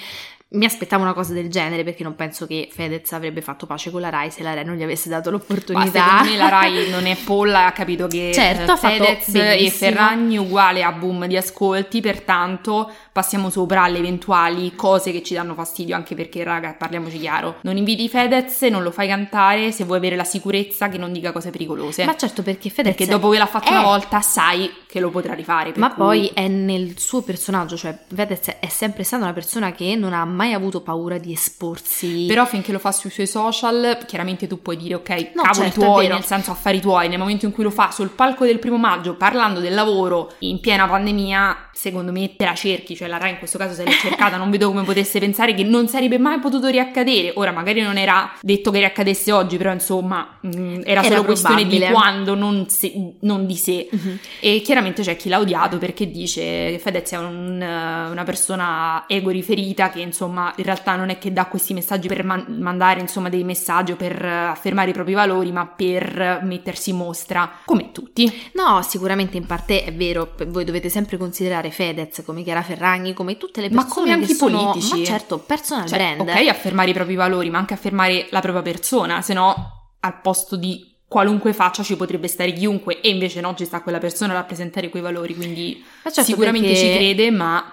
mi 0.49 0.65
aspettavo 0.65 1.01
una 1.01 1.13
cosa 1.13 1.33
del 1.33 1.49
genere 1.49 1.83
perché 1.83 2.03
non 2.03 2.15
penso 2.15 2.45
che 2.45 2.69
Fedez 2.71 3.11
avrebbe 3.13 3.41
fatto 3.41 3.65
pace 3.65 3.89
con 3.89 3.99
la 3.99 4.09
Rai 4.09 4.29
se 4.29 4.43
la 4.43 4.53
Rai 4.53 4.63
non 4.63 4.75
gli 4.75 4.83
avesse 4.83 5.09
dato 5.09 5.31
l'opportunità. 5.31 5.99
Ma 5.99 6.07
secondo 6.07 6.31
me 6.31 6.37
la 6.37 6.49
Rai 6.49 6.89
non 6.91 7.05
è 7.07 7.17
polla, 7.17 7.65
ha 7.65 7.71
capito 7.71 8.07
che 8.07 8.31
certo, 8.31 8.73
ha 8.73 8.75
Fedez 8.77 9.33
e 9.33 9.69
Ferragni 9.71 10.37
uguale 10.37 10.83
a 10.83 10.91
boom 10.91 11.25
di 11.25 11.35
ascolti, 11.35 11.99
pertanto 11.99 12.91
passiamo 13.11 13.49
sopra 13.49 13.83
alle 13.83 13.97
eventuali 13.97 14.75
cose 14.75 15.11
che 15.11 15.23
ci 15.23 15.33
danno 15.33 15.55
fastidio, 15.55 15.95
anche 15.95 16.15
perché 16.15 16.43
raga, 16.43 16.73
parliamoci 16.73 17.17
chiaro, 17.17 17.55
non 17.61 17.75
inviti 17.75 18.07
Fedez, 18.07 18.61
non 18.63 18.83
lo 18.83 18.91
fai 18.91 19.07
cantare 19.07 19.71
se 19.71 19.83
vuoi 19.83 19.97
avere 19.97 20.15
la 20.15 20.23
sicurezza 20.23 20.89
che 20.89 20.97
non 20.97 21.11
dica 21.11 21.31
cose 21.31 21.49
pericolose. 21.49 22.05
Ma 22.05 22.15
certo 22.15 22.43
perché 22.43 22.69
Fedez 22.69 22.95
Perché 22.95 23.11
dopo 23.11 23.29
che 23.29 23.39
l'ha 23.39 23.47
fatto 23.47 23.69
è... 23.69 23.71
una 23.71 23.81
volta 23.81 24.21
sai 24.21 24.71
che 24.85 24.99
lo 24.99 25.09
potrà 25.09 25.33
rifare. 25.33 25.73
Ma 25.75 25.87
cui... 25.93 25.97
poi 25.97 26.31
è 26.33 26.47
nel 26.47 26.99
suo 26.99 27.23
personaggio, 27.23 27.75
cioè 27.75 27.97
Fedez 28.13 28.57
è 28.59 28.67
sempre 28.67 29.03
stata 29.03 29.23
una 29.23 29.33
persona 29.33 29.71
che 29.71 29.95
non 29.95 30.13
ha 30.13 30.34
mai 30.35 30.53
avuto 30.53 30.81
paura 30.81 31.17
di 31.17 31.31
esporsi. 31.31 32.25
Però 32.27 32.45
finché 32.45 32.71
lo 32.71 32.79
fa 32.79 32.91
sui 32.91 33.09
suoi 33.09 33.27
social, 33.27 33.97
chiaramente 34.05 34.47
tu 34.47 34.61
puoi 34.61 34.77
dire 34.77 34.95
ok, 34.95 35.31
no, 35.33 35.43
cavoli 35.43 35.69
certo, 35.69 35.81
tuoi, 35.81 36.07
nel 36.07 36.23
senso 36.23 36.51
affari 36.51 36.79
tuoi, 36.79 37.07
nel 37.07 37.17
momento 37.17 37.45
in 37.45 37.51
cui 37.51 37.63
lo 37.63 37.71
fa 37.71 37.91
sul 37.91 38.09
palco 38.09 38.45
del 38.45 38.59
primo 38.59 38.77
maggio 38.77 39.15
parlando 39.15 39.59
del 39.59 39.73
lavoro 39.73 40.33
in 40.39 40.59
piena 40.59 40.87
pandemia, 40.87 41.69
secondo 41.71 42.11
me 42.11 42.35
te 42.35 42.45
la 42.45 42.55
cerchi, 42.55 42.95
cioè 42.95 43.07
la 43.07 43.17
Rai 43.17 43.31
in 43.31 43.37
questo 43.37 43.57
caso 43.57 43.73
se 43.73 43.83
l'è 43.83 43.91
cercata, 43.91 44.37
non 44.37 44.49
vedo 44.49 44.67
come 44.67 44.83
potesse 44.83 45.19
pensare 45.19 45.53
che 45.53 45.63
non 45.63 45.87
sarebbe 45.87 46.17
mai 46.17 46.39
potuto 46.39 46.67
riaccadere. 46.67 47.33
Ora 47.35 47.51
magari 47.51 47.81
non 47.81 47.97
era 47.97 48.31
detto 48.41 48.71
che 48.71 48.79
riaccadesse 48.79 49.31
oggi, 49.31 49.57
però 49.57 49.71
insomma 49.71 50.37
mh, 50.41 50.47
mm, 50.47 50.81
era, 50.83 51.01
era, 51.03 51.15
solo 51.15 51.23
probabile. 51.23 51.23
questione 51.23 51.65
di 51.65 51.91
quando, 51.91 52.35
non, 52.35 52.69
se, 52.69 52.93
non 53.21 53.45
di 53.45 53.55
sé. 53.55 53.87
Uh-huh. 53.91 54.17
E 54.39 54.61
chiaramente 54.61 55.01
c'è 55.01 55.15
chi 55.15 55.29
l'ha 55.29 55.39
odiato 55.39 55.77
perché 55.77 56.09
dice 56.09 56.41
che 56.41 56.79
Fedez 56.81 57.11
è 57.11 57.17
un, 57.17 57.55
una 57.55 58.23
persona 58.23 59.05
ego 59.07 59.29
riferita 59.29 59.89
che 59.89 60.01
insomma 60.01 60.24
in 60.27 60.63
realtà 60.63 60.95
non 60.95 61.09
è 61.09 61.17
che 61.17 61.31
dà 61.31 61.45
questi 61.45 61.73
messaggi 61.73 62.07
per 62.07 62.23
man- 62.23 62.57
mandare 62.59 62.99
insomma 62.99 63.29
dei 63.29 63.43
messaggi 63.43 63.91
o 63.91 63.95
per 63.95 64.23
affermare 64.23 64.89
i 64.89 64.93
propri 64.93 65.13
valori, 65.13 65.51
ma 65.51 65.65
per 65.65 66.41
mettersi 66.43 66.91
in 66.91 66.97
mostra 66.97 67.49
come 67.65 67.91
tutti. 67.91 68.31
No, 68.53 68.81
sicuramente 68.81 69.37
in 69.37 69.45
parte 69.45 69.83
è 69.83 69.93
vero, 69.93 70.35
voi 70.47 70.63
dovete 70.63 70.89
sempre 70.89 71.17
considerare 71.17 71.71
Fedez 71.71 72.23
come 72.25 72.43
Chiara 72.43 72.61
Ferragni, 72.61 73.13
come 73.13 73.37
tutte 73.37 73.61
le 73.61 73.69
persone 73.69 73.87
ma 73.87 73.93
come 73.93 74.11
anche 74.11 74.31
i 74.31 74.35
politici. 74.35 74.87
Sono, 74.87 74.99
ma 74.99 75.05
certo, 75.05 75.37
personal 75.39 75.87
cioè, 75.87 75.97
brand. 75.97 76.21
Ok, 76.21 76.47
affermare 76.47 76.89
i 76.89 76.93
propri 76.93 77.15
valori, 77.15 77.49
ma 77.49 77.57
anche 77.57 77.73
affermare 77.73 78.27
la 78.31 78.41
propria 78.41 78.63
persona, 78.63 79.21
se 79.21 79.33
no 79.33 79.93
al 79.99 80.21
posto 80.21 80.55
di 80.55 80.93
qualunque 81.07 81.53
faccia 81.53 81.83
ci 81.83 81.95
potrebbe 81.95 82.27
stare 82.27 82.51
chiunque 82.51 82.99
e 82.99 83.09
invece 83.09 83.39
no, 83.39 83.55
ci 83.55 83.65
sta 83.65 83.81
quella 83.81 83.99
persona 83.99 84.33
a 84.33 84.37
rappresentare 84.37 84.89
quei 84.89 85.01
valori, 85.01 85.35
quindi 85.35 85.83
certo 86.03 86.23
sicuramente 86.23 86.75
ci 86.75 86.91
crede, 86.93 87.31
ma 87.31 87.63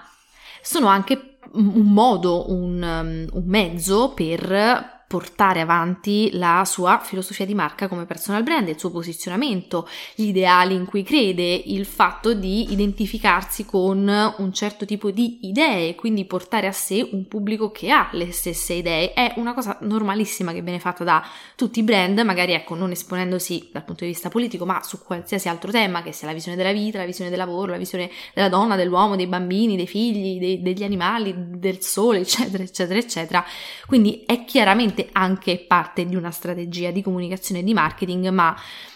sono 0.61 0.87
anche 0.87 1.32
un 1.51 1.93
modo, 1.93 2.51
un, 2.51 2.81
um, 2.81 3.37
un 3.37 3.43
mezzo 3.45 4.13
per 4.13 4.92
portare 5.13 5.61
avanti 5.61 6.31
la 6.33 6.63
sua 6.65 6.97
filosofia 6.97 7.45
di 7.45 7.53
marca 7.53 7.87
come 7.87 8.07
personal 8.07 8.41
brand, 8.41 8.67
il 8.67 8.79
suo 8.79 8.89
posizionamento, 8.89 9.87
gli 10.15 10.29
ideali 10.29 10.73
in 10.73 10.85
cui 10.85 11.03
crede, 11.03 11.53
il 11.53 11.85
fatto 11.85 12.33
di 12.33 12.71
identificarsi 12.71 13.63
con 13.63 14.33
un 14.37 14.53
certo 14.53 14.85
tipo 14.85 15.11
di 15.11 15.37
idee, 15.41 15.93
quindi 15.93 16.25
portare 16.25 16.65
a 16.65 16.71
sé 16.71 17.07
un 17.11 17.27
pubblico 17.27 17.69
che 17.69 17.91
ha 17.91 18.09
le 18.13 18.31
stesse 18.31 18.73
idee. 18.73 19.13
È 19.13 19.33
una 19.35 19.53
cosa 19.53 19.77
normalissima 19.81 20.51
che 20.51 20.63
viene 20.63 20.79
fatta 20.79 21.03
da 21.03 21.23
tutti 21.55 21.77
i 21.77 21.83
brand, 21.83 22.17
magari 22.21 22.53
ecco, 22.53 22.73
non 22.73 22.89
esponendosi 22.89 23.69
dal 23.71 23.83
punto 23.83 24.05
di 24.05 24.09
vista 24.09 24.29
politico, 24.29 24.65
ma 24.65 24.81
su 24.81 25.03
qualsiasi 25.03 25.47
altro 25.47 25.69
tema, 25.69 26.01
che 26.01 26.11
sia 26.11 26.25
la 26.25 26.33
visione 26.33 26.57
della 26.57 26.71
vita, 26.71 26.97
la 26.97 27.05
visione 27.05 27.29
del 27.29 27.37
lavoro, 27.37 27.73
la 27.73 27.77
visione 27.77 28.09
della 28.33 28.49
donna, 28.49 28.75
dell'uomo, 28.75 29.15
dei 29.15 29.27
bambini, 29.27 29.75
dei 29.75 29.85
figli, 29.85 30.39
dei, 30.39 30.63
degli 30.63 30.83
animali, 30.83 31.35
del 31.37 31.83
sole, 31.83 32.21
eccetera, 32.21 32.63
eccetera, 32.63 32.97
eccetera. 32.97 33.45
Quindi 33.85 34.23
è 34.25 34.43
chiaramente 34.43 35.02
anche 35.11 35.59
parte 35.67 36.05
di 36.05 36.15
una 36.15 36.31
strategia 36.31 36.91
di 36.91 37.01
comunicazione 37.01 37.61
e 37.61 37.63
di 37.63 37.73
marketing, 37.73 38.29
ma 38.29 38.55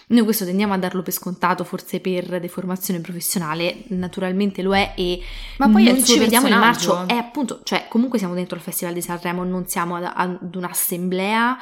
noi 0.10 0.24
questo 0.24 0.46
tendiamo 0.46 0.74
a 0.74 0.78
darlo 0.78 1.02
per 1.02 1.12
scontato, 1.12 1.64
forse 1.66 2.00
per 2.00 2.40
deformazione 2.40 3.02
professionale, 3.02 3.84
naturalmente 3.88 4.62
lo 4.62 4.74
è 4.74 4.94
e 4.96 5.22
ma 5.58 5.70
poi 5.70 5.84
non 5.84 6.04
ci 6.04 6.18
vediamo 6.18 6.48
in 6.48 6.58
marcio, 6.58 7.08
è 7.08 7.16
appunto, 7.16 7.60
cioè 7.64 7.88
comunque 7.90 8.18
siamo 8.18 8.34
dentro 8.34 8.56
il 8.56 8.62
Festival 8.62 8.94
di 8.94 9.02
Sanremo, 9.02 9.44
non 9.44 9.68
siamo 9.68 9.98
ad, 9.98 10.10
ad 10.14 10.56
un'assemblea 10.56 11.58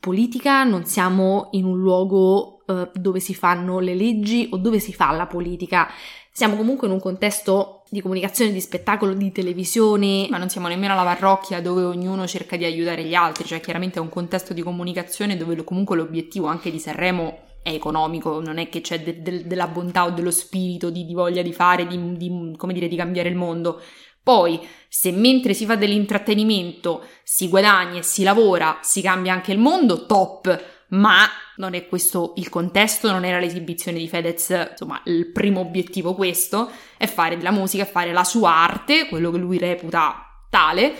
politica, 0.00 0.64
non 0.64 0.86
siamo 0.86 1.48
in 1.52 1.64
un 1.64 1.78
luogo 1.78 2.62
uh, 2.66 2.90
dove 2.94 3.20
si 3.20 3.34
fanno 3.34 3.80
le 3.80 3.94
leggi 3.94 4.48
o 4.50 4.56
dove 4.56 4.78
si 4.78 4.94
fa 4.94 5.10
la 5.12 5.26
politica. 5.26 5.88
Siamo 6.30 6.56
comunque 6.56 6.86
in 6.86 6.94
un 6.94 7.00
contesto 7.00 7.73
di 7.88 8.00
comunicazione, 8.00 8.52
di 8.52 8.60
spettacolo, 8.60 9.14
di 9.14 9.32
televisione. 9.32 10.26
Ma 10.30 10.38
non 10.38 10.48
siamo 10.48 10.68
nemmeno 10.68 10.92
alla 10.92 11.04
parrocchia 11.04 11.60
dove 11.60 11.82
ognuno 11.82 12.26
cerca 12.26 12.56
di 12.56 12.64
aiutare 12.64 13.04
gli 13.04 13.14
altri, 13.14 13.44
cioè 13.44 13.60
chiaramente 13.60 13.98
è 13.98 14.02
un 14.02 14.08
contesto 14.08 14.52
di 14.52 14.62
comunicazione 14.62 15.36
dove 15.36 15.62
comunque 15.64 15.96
l'obiettivo 15.96 16.46
anche 16.46 16.70
di 16.70 16.78
Sanremo 16.78 17.38
è 17.62 17.70
economico, 17.70 18.40
non 18.40 18.58
è 18.58 18.68
che 18.68 18.82
c'è 18.82 19.02
de- 19.02 19.22
de- 19.22 19.46
della 19.46 19.66
bontà 19.66 20.04
o 20.04 20.10
dello 20.10 20.30
spirito 20.30 20.90
di, 20.90 21.06
di 21.06 21.14
voglia 21.14 21.40
di 21.40 21.52
fare, 21.52 21.86
di, 21.86 22.16
di, 22.16 22.54
come 22.56 22.74
dire, 22.74 22.88
di 22.88 22.96
cambiare 22.96 23.30
il 23.30 23.36
mondo. 23.36 23.80
Poi, 24.22 24.58
se 24.88 25.12
mentre 25.12 25.52
si 25.52 25.66
fa 25.66 25.76
dell'intrattenimento 25.76 27.04
si 27.22 27.48
guadagna 27.48 27.98
e 27.98 28.02
si 28.02 28.22
lavora, 28.22 28.78
si 28.80 29.02
cambia 29.02 29.32
anche 29.32 29.52
il 29.52 29.58
mondo, 29.58 30.06
top 30.06 30.73
ma 30.94 31.28
non 31.56 31.74
è 31.74 31.86
questo 31.86 32.34
il 32.36 32.48
contesto, 32.48 33.10
non 33.10 33.24
era 33.24 33.38
l'esibizione 33.38 33.98
di 33.98 34.08
Fedez, 34.08 34.68
insomma, 34.70 35.00
il 35.04 35.30
primo 35.30 35.60
obiettivo 35.60 36.14
questo, 36.14 36.70
è 36.96 37.06
fare 37.06 37.36
della 37.36 37.50
musica, 37.50 37.84
fare 37.84 38.12
la 38.12 38.24
sua 38.24 38.50
arte, 38.50 39.08
quello 39.08 39.30
che 39.30 39.38
lui 39.38 39.58
reputa 39.58 40.46
tale, 40.50 40.94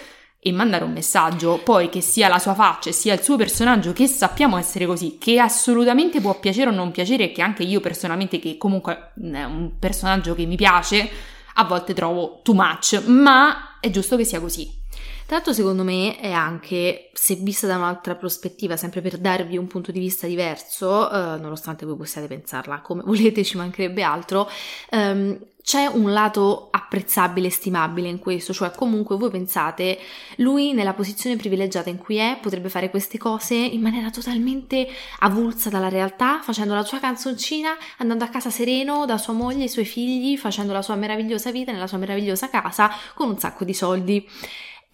e 0.47 0.53
mandare 0.53 0.85
un 0.85 0.93
messaggio, 0.93 1.59
poi 1.65 1.89
che 1.89 2.03
sia 2.03 2.29
la 2.29 2.39
sua 2.39 2.55
faccia 2.55 2.93
sia 2.93 3.15
il 3.15 3.23
suo 3.23 3.37
personaggio, 3.37 3.93
che 3.93 4.07
sappiamo 4.07 4.59
essere 4.59 4.85
così, 4.85 5.17
che 5.19 5.39
assolutamente 5.39 6.21
può 6.21 6.39
piacere 6.39 6.71
o 6.71 6.75
non 6.75 6.91
piacere, 6.91 7.33
che 7.33 7.41
anche 7.41 7.63
io 7.63 7.81
personalmente, 7.81 8.39
che 8.39 8.59
comunque 8.59 9.13
è 9.15 9.45
un 9.45 9.79
personaggio 9.79 10.35
che 10.35 10.45
mi 10.45 10.57
piace, 10.57 11.09
a 11.55 11.65
volte 11.65 11.95
trovo 11.95 12.41
too 12.43 12.55
much, 12.55 13.03
ma 13.07 13.79
è 13.81 13.89
giusto 13.91 14.17
che 14.17 14.25
sia 14.25 14.41
così. 14.41 14.83
Tra 15.27 15.37
l'altro 15.37 15.55
secondo 15.55 15.85
me 15.85 16.19
è 16.19 16.31
anche, 16.31 17.11
se 17.15 17.37
vista 17.37 17.67
da 17.67 17.77
un'altra 17.77 18.15
prospettiva, 18.15 18.77
sempre 18.77 19.01
per 19.01 19.17
darvi 19.17 19.57
un 19.57 19.67
punto 19.67 19.91
di 19.91 19.99
vista 19.99 20.27
diverso, 20.27 21.11
eh, 21.11 21.39
nonostante 21.39 21.87
voi 21.87 21.97
possiate 21.97 22.27
pensarla 22.27 22.83
come 22.83 23.03
volete, 23.07 23.43
ci 23.43 23.57
mancherebbe 23.57 24.03
altro, 24.03 24.49
ehm, 24.91 25.39
c'è 25.65 25.87
un 25.87 26.13
lato 26.13 26.69
apprezzabile 26.71 27.47
e 27.47 27.51
stimabile 27.51 28.09
in 28.11 28.19
questo, 28.19 28.53
cioè 28.53 28.71
comunque 28.71 29.17
voi 29.17 29.31
pensate, 29.31 29.99
lui 30.37 30.75
nella 30.75 30.93
posizione 30.93 31.37
privilegiata 31.37 31.89
in 31.89 31.97
cui 31.97 32.17
è 32.17 32.39
potrebbe 32.39 32.69
fare 32.69 32.91
queste 32.91 33.17
cose 33.17 33.55
in 33.55 33.81
maniera 33.81 34.11
totalmente 34.11 34.87
avulsa 35.21 35.71
dalla 35.71 35.89
realtà, 35.89 36.43
facendo 36.43 36.75
la 36.75 36.85
sua 36.85 36.99
canzoncina, 36.99 37.75
andando 37.97 38.25
a 38.25 38.29
casa 38.29 38.51
sereno 38.51 39.07
da 39.07 39.17
sua 39.17 39.33
moglie 39.33 39.63
e 39.63 39.65
i 39.65 39.71
suoi 39.71 39.87
figli, 39.87 40.37
facendo 40.37 40.75
la 40.75 40.83
sua 40.83 40.97
meravigliosa 40.97 41.51
vita 41.51 41.73
nella 41.73 41.87
sua 41.87 41.97
meravigliosa 41.97 42.51
casa 42.51 42.91
con 43.15 43.31
un 43.31 43.39
sacco 43.39 43.65
di 43.65 43.73
soldi. 43.73 44.29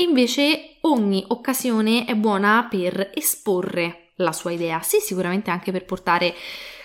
Invece 0.00 0.76
ogni 0.82 1.22
occasione 1.28 2.06
è 2.06 2.14
buona 2.14 2.66
per 2.70 3.10
esporre 3.12 4.12
la 4.16 4.32
sua 4.32 4.50
idea, 4.50 4.80
sì 4.80 4.98
sicuramente 4.98 5.50
anche 5.50 5.72
per 5.72 5.84
portare 5.84 6.34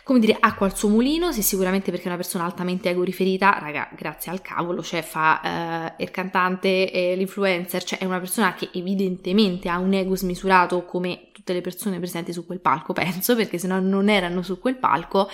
come 0.04 0.20
dire, 0.20 0.38
acqua 0.40 0.68
al 0.68 0.78
suo 0.78 0.90
mulino, 0.90 1.32
sì 1.32 1.42
sicuramente 1.42 1.90
perché 1.90 2.06
è 2.06 2.10
una 2.10 2.18
persona 2.18 2.44
altamente 2.44 2.90
ego 2.90 3.02
riferita, 3.02 3.58
raga, 3.60 3.90
grazie 3.96 4.32
al 4.32 4.40
cavolo, 4.40 4.84
cioè 4.84 5.02
fa 5.02 5.96
eh, 5.98 6.04
il 6.04 6.12
cantante, 6.12 6.92
e 6.92 7.16
l'influencer, 7.16 7.84
cioè 7.84 7.98
è 7.98 8.06
una 8.06 8.20
persona 8.20 8.54
che 8.54 8.70
evidentemente 8.74 9.68
ha 9.68 9.80
un 9.80 9.94
ego 9.94 10.16
smisurato 10.16 10.86
come 10.86 11.30
tutte 11.32 11.54
le 11.54 11.62
persone 11.62 11.98
presenti 11.98 12.34
su 12.34 12.46
quel 12.46 12.60
palco, 12.60 12.94
penso, 12.94 13.36
perché 13.36 13.58
se 13.58 13.66
no 13.66 13.80
non 13.80 14.08
erano 14.08 14.44
su 14.44 14.60
quel 14.60 14.76
palco, 14.76 15.28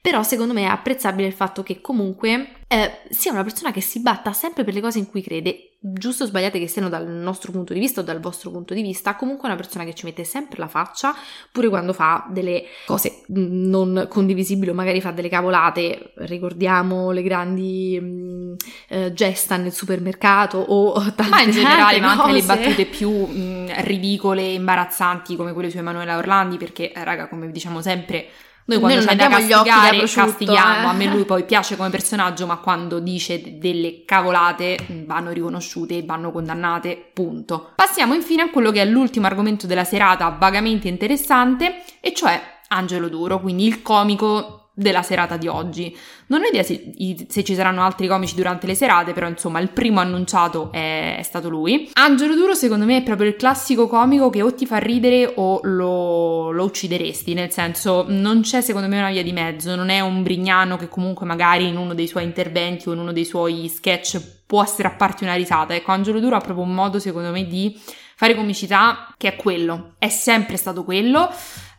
però 0.00 0.24
secondo 0.24 0.52
me 0.52 0.62
è 0.62 0.66
apprezzabile 0.66 1.28
il 1.28 1.32
fatto 1.32 1.62
che 1.62 1.80
comunque 1.80 2.48
eh, 2.66 3.02
sia 3.10 3.30
una 3.30 3.44
persona 3.44 3.70
che 3.70 3.80
si 3.80 4.00
batta 4.00 4.32
sempre 4.32 4.64
per 4.64 4.74
le 4.74 4.80
cose 4.80 4.98
in 4.98 5.08
cui 5.08 5.22
crede, 5.22 5.65
giusto 5.78 6.24
o 6.24 6.26
sbagliate 6.26 6.58
che 6.58 6.66
siano 6.66 6.88
dal 6.88 7.06
nostro 7.06 7.52
punto 7.52 7.72
di 7.72 7.78
vista 7.78 8.00
o 8.00 8.04
dal 8.04 8.20
vostro 8.20 8.50
punto 8.50 8.74
di 8.74 8.82
vista, 8.82 9.14
comunque 9.14 9.48
è 9.48 9.52
una 9.52 9.60
persona 9.60 9.84
che 9.84 9.94
ci 9.94 10.04
mette 10.04 10.24
sempre 10.24 10.58
la 10.58 10.68
faccia, 10.68 11.14
pure 11.52 11.68
quando 11.68 11.92
fa 11.92 12.26
delle 12.30 12.64
cose 12.86 13.22
non 13.28 14.06
condivisibili 14.08 14.70
o 14.70 14.74
magari 14.74 15.00
fa 15.00 15.10
delle 15.10 15.28
cavolate, 15.28 16.12
ricordiamo 16.16 17.10
le 17.10 17.22
grandi 17.22 17.98
mh, 18.00 18.06
mm, 18.06 18.54
eh, 18.88 19.12
gesta 19.12 19.56
nel 19.56 19.72
supermercato 19.72 20.58
o 20.58 21.00
tante 21.14 21.30
Ma 21.30 21.42
in 21.42 21.50
generale, 21.50 22.00
ma 22.00 22.12
anche 22.12 22.32
le 22.32 22.42
battute 22.42 22.86
più 22.86 23.10
mh, 23.10 23.38
mm, 23.38 23.68
ridicole 23.84 24.42
e 24.42 24.54
imbarazzanti 24.54 25.36
come 25.36 25.52
quelle 25.52 25.70
su 25.70 25.78
Emanuela 25.78 26.16
Orlandi, 26.16 26.56
perché 26.56 26.92
eh, 26.92 27.04
raga, 27.04 27.28
come 27.28 27.50
diciamo 27.50 27.80
sempre 27.80 28.26
noi 28.66 28.78
quando 28.78 28.96
Noi 28.98 29.06
c'è 29.06 29.14
non 29.14 29.16
da 29.16 29.24
abbiamo 29.24 29.44
gli 29.44 29.52
occhi 29.52 29.68
da 29.68 29.96
prosciutto, 29.96 30.26
castighiamo. 30.26 30.86
eh. 30.86 30.90
A 30.90 30.92
me 30.92 31.06
lui 31.06 31.24
poi 31.24 31.44
piace 31.44 31.76
come 31.76 31.90
personaggio, 31.90 32.46
ma 32.46 32.56
quando 32.56 32.98
dice 32.98 33.58
delle 33.58 34.04
cavolate 34.04 34.76
vanno 35.06 35.30
riconosciute 35.30 35.98
e 35.98 36.02
vanno 36.04 36.32
condannate, 36.32 37.10
punto. 37.12 37.72
Passiamo 37.76 38.14
infine 38.14 38.42
a 38.42 38.50
quello 38.50 38.72
che 38.72 38.82
è 38.82 38.84
l'ultimo 38.84 39.26
argomento 39.26 39.66
della 39.66 39.84
serata, 39.84 40.28
vagamente 40.38 40.88
interessante, 40.88 41.82
e 42.00 42.12
cioè 42.12 42.40
Angelo 42.68 43.08
Duro, 43.08 43.40
quindi 43.40 43.66
il 43.66 43.82
comico 43.82 44.65
della 44.78 45.02
serata 45.02 45.38
di 45.38 45.48
oggi. 45.48 45.96
Non 46.26 46.42
ho 46.42 46.46
idea 46.46 46.62
se, 46.62 46.92
se 47.28 47.42
ci 47.42 47.54
saranno 47.54 47.82
altri 47.82 48.06
comici 48.06 48.34
durante 48.34 48.66
le 48.66 48.74
serate, 48.74 49.14
però 49.14 49.26
insomma 49.26 49.58
il 49.58 49.70
primo 49.70 50.00
annunciato 50.00 50.70
è, 50.70 51.16
è 51.16 51.22
stato 51.22 51.48
lui. 51.48 51.88
Angelo 51.94 52.34
Duro 52.34 52.54
secondo 52.54 52.84
me 52.84 52.98
è 52.98 53.02
proprio 53.02 53.26
il 53.26 53.36
classico 53.36 53.88
comico 53.88 54.28
che 54.28 54.42
o 54.42 54.54
ti 54.54 54.66
fa 54.66 54.76
ridere 54.76 55.32
o 55.36 55.60
lo, 55.62 56.50
lo 56.50 56.64
uccideresti, 56.64 57.32
nel 57.32 57.50
senso 57.50 58.04
non 58.08 58.42
c'è 58.42 58.60
secondo 58.60 58.86
me 58.86 58.98
una 58.98 59.10
via 59.10 59.22
di 59.22 59.32
mezzo, 59.32 59.74
non 59.74 59.88
è 59.88 60.00
un 60.00 60.22
Brignano 60.22 60.76
che 60.76 60.88
comunque 60.88 61.24
magari 61.24 61.66
in 61.66 61.78
uno 61.78 61.94
dei 61.94 62.06
suoi 62.06 62.24
interventi 62.24 62.88
o 62.88 62.92
in 62.92 62.98
uno 62.98 63.12
dei 63.12 63.24
suoi 63.24 63.68
sketch 63.68 64.20
può 64.44 64.62
strapparti 64.64 65.24
una 65.24 65.34
risata. 65.34 65.74
Ecco, 65.74 65.92
Angelo 65.92 66.20
Duro 66.20 66.36
ha 66.36 66.40
proprio 66.40 66.64
un 66.64 66.74
modo 66.74 66.98
secondo 66.98 67.30
me 67.30 67.46
di 67.46 67.80
fare 68.14 68.34
comicità 68.34 69.14
che 69.16 69.28
è 69.28 69.36
quello, 69.36 69.94
è 69.98 70.08
sempre 70.08 70.56
stato 70.56 70.84
quello 70.84 71.30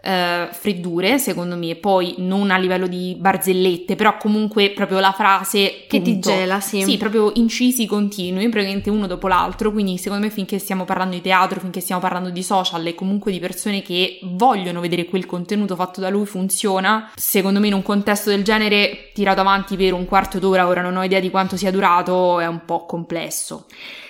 eh, 0.07 0.47
freddure, 0.51 1.19
secondo 1.19 1.57
me, 1.57 1.75
poi 1.75 2.15
non 2.19 2.49
a 2.49 2.57
livello 2.57 2.87
di 2.87 3.17
barzellette, 3.19 3.97
però 3.97 4.15
comunque 4.15 4.71
proprio 4.71 4.99
la 4.99 5.11
frase 5.11 5.83
Che 5.85 6.01
ti 6.01 6.19
gela, 6.19 6.61
sì. 6.61 6.81
Sì, 6.81 6.95
proprio 6.95 7.31
incisi 7.35 7.85
continui, 7.85 8.47
praticamente 8.47 8.89
uno 8.89 9.05
dopo 9.05 9.27
l'altro, 9.27 9.73
quindi 9.73 9.97
secondo 9.97 10.23
me 10.23 10.31
finché 10.31 10.59
stiamo 10.59 10.85
parlando 10.85 11.15
di 11.15 11.21
teatro, 11.21 11.59
finché 11.59 11.81
stiamo 11.81 11.99
parlando 11.99 12.29
di 12.29 12.41
social 12.41 12.85
e 12.87 12.95
comunque 12.95 13.33
di 13.33 13.39
persone 13.39 13.81
che 13.81 14.19
vogliono 14.21 14.79
vedere 14.79 15.03
quel 15.05 15.25
contenuto 15.25 15.75
fatto 15.75 15.99
da 15.99 16.07
lui 16.07 16.25
funziona, 16.25 17.11
secondo 17.15 17.59
me 17.59 17.67
in 17.67 17.73
un 17.73 17.83
contesto 17.83 18.29
del 18.29 18.43
genere 18.43 19.11
tirato 19.13 19.41
avanti 19.41 19.75
per 19.75 19.91
un 19.91 20.05
quarto 20.05 20.39
d'ora, 20.39 20.67
ora 20.67 20.81
non 20.81 20.95
ho 20.95 21.03
idea 21.03 21.19
di 21.19 21.29
quanto 21.29 21.57
sia 21.57 21.71
durato, 21.71 22.39
è 22.39 22.47
un 22.47 22.63
po' 22.63 22.85
complesso. 22.85 23.65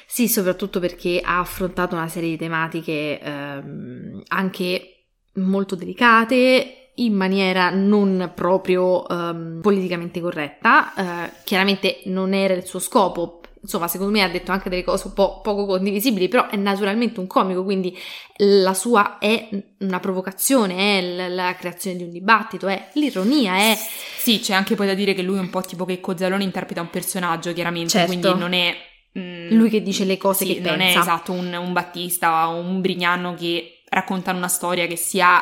Sì, 0.05 0.27
soprattutto 0.29 0.79
perché 0.79 1.21
ha 1.23 1.39
affrontato 1.39 1.95
una 1.95 2.07
serie 2.07 2.29
di 2.29 2.37
tematiche 2.37 3.19
ehm, 3.19 4.21
anche 4.27 4.96
molto 5.37 5.75
delicate 5.75 6.73
in 6.95 7.13
maniera 7.13 7.69
non 7.69 8.31
proprio 8.33 9.07
ehm, 9.07 9.59
politicamente 9.61 10.19
corretta. 10.19 10.93
Eh, 11.25 11.31
chiaramente 11.43 12.01
non 12.05 12.33
era 12.33 12.53
il 12.53 12.65
suo 12.65 12.79
scopo. 12.79 13.41
Insomma, 13.59 13.87
secondo 13.87 14.13
me 14.13 14.23
ha 14.23 14.29
detto 14.29 14.51
anche 14.51 14.69
delle 14.69 14.83
cose 14.83 15.07
un 15.07 15.13
po' 15.13 15.41
poco 15.41 15.65
condivisibili, 15.65 16.27
però 16.29 16.47
è 16.47 16.55
naturalmente 16.55 17.19
un 17.19 17.27
comico, 17.27 17.63
quindi 17.63 17.95
la 18.37 18.73
sua 18.73 19.17
è 19.17 19.49
una 19.79 19.99
provocazione, 19.99 20.99
è 20.99 21.01
l- 21.01 21.35
la 21.35 21.53
creazione 21.55 21.97
di 21.97 22.03
un 22.03 22.11
dibattito, 22.11 22.67
è 22.67 22.89
l'ironia, 22.93 23.55
è 23.57 23.75
Sì, 24.17 24.39
c'è 24.39 24.53
anche 24.53 24.75
poi 24.75 24.87
da 24.87 24.93
dire 24.93 25.13
che 25.13 25.21
lui 25.21 25.37
è 25.37 25.41
un 25.41 25.49
po' 25.49 25.61
tipo 25.61 25.83
che 25.85 25.99
Cozzalone 25.99 26.43
interpreta 26.43 26.81
un 26.81 26.89
personaggio, 26.89 27.51
chiaramente, 27.51 27.89
Certo. 27.89 28.07
quindi 28.07 28.39
non 28.39 28.53
è... 28.53 28.73
mm, 29.19 29.49
lui 29.51 29.69
che 29.69 29.81
dice 29.81 30.05
le 30.05 30.17
cose 30.17 30.45
sì, 30.45 30.53
che 30.53 30.61
non 30.61 30.77
pensa. 30.77 30.99
è 30.99 31.01
esatto 31.01 31.31
un, 31.33 31.53
un 31.53 31.73
Battista 31.73 32.49
o 32.49 32.59
un 32.59 32.79
Brignano 32.79 33.33
che 33.33 33.76
raccontano 33.89 34.37
una 34.37 34.47
storia 34.47 34.87
che 34.87 34.95
sia 34.95 35.41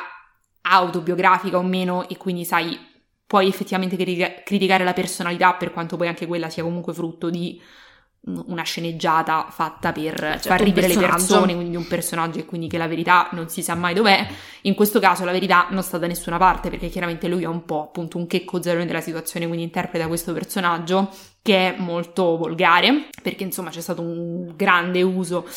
autobiografica 0.61 1.57
o 1.57 1.63
meno 1.63 2.07
e 2.07 2.17
quindi 2.17 2.45
sai 2.45 2.93
puoi 3.27 3.47
effettivamente 3.47 3.95
critica- 3.95 4.43
criticare 4.43 4.83
la 4.83 4.93
personalità 4.93 5.53
per 5.53 5.71
quanto 5.71 5.97
poi 5.97 6.07
anche 6.07 6.27
quella 6.27 6.49
sia 6.49 6.63
comunque 6.63 6.93
frutto 6.93 7.29
di 7.29 7.59
una 8.27 8.63
sceneggiata 8.63 9.47
fatta 9.49 9.91
per 9.91 10.17
certo, 10.17 10.47
far 10.49 10.61
ridere 10.61 10.87
le 10.87 10.97
persone, 10.97 11.53
quindi 11.53 11.75
un 11.75 11.87
personaggio 11.87 12.39
e 12.39 12.45
quindi 12.45 12.67
che 12.67 12.79
la 12.79 12.87
verità 12.87 13.29
non 13.33 13.49
si 13.49 13.61
sa 13.61 13.75
mai 13.75 13.93
dov'è. 13.93 14.27
In 14.61 14.73
questo 14.73 14.99
caso 14.99 15.25
la 15.25 15.31
verità 15.31 15.67
non 15.69 15.83
sta 15.83 15.99
da 15.99 16.07
nessuna 16.07 16.37
parte 16.37 16.69
perché 16.69 16.89
chiaramente 16.89 17.27
lui 17.27 17.43
è 17.43 17.47
un 17.47 17.65
po' 17.65 17.83
appunto 17.83 18.17
un 18.17 18.25
checco 18.25 18.61
zerone 18.61 18.87
della 18.87 19.01
situazione, 19.01 19.45
quindi 19.45 19.65
interpreta 19.65 20.07
questo 20.07 20.33
personaggio 20.33 21.09
che 21.43 21.75
è 21.75 21.79
molto 21.79 22.37
volgare 22.37 23.09
perché 23.21 23.43
insomma 23.43 23.69
c'è 23.69 23.81
stato 23.81 24.01
un 24.01 24.53
grande 24.55 25.03
uso 25.03 25.47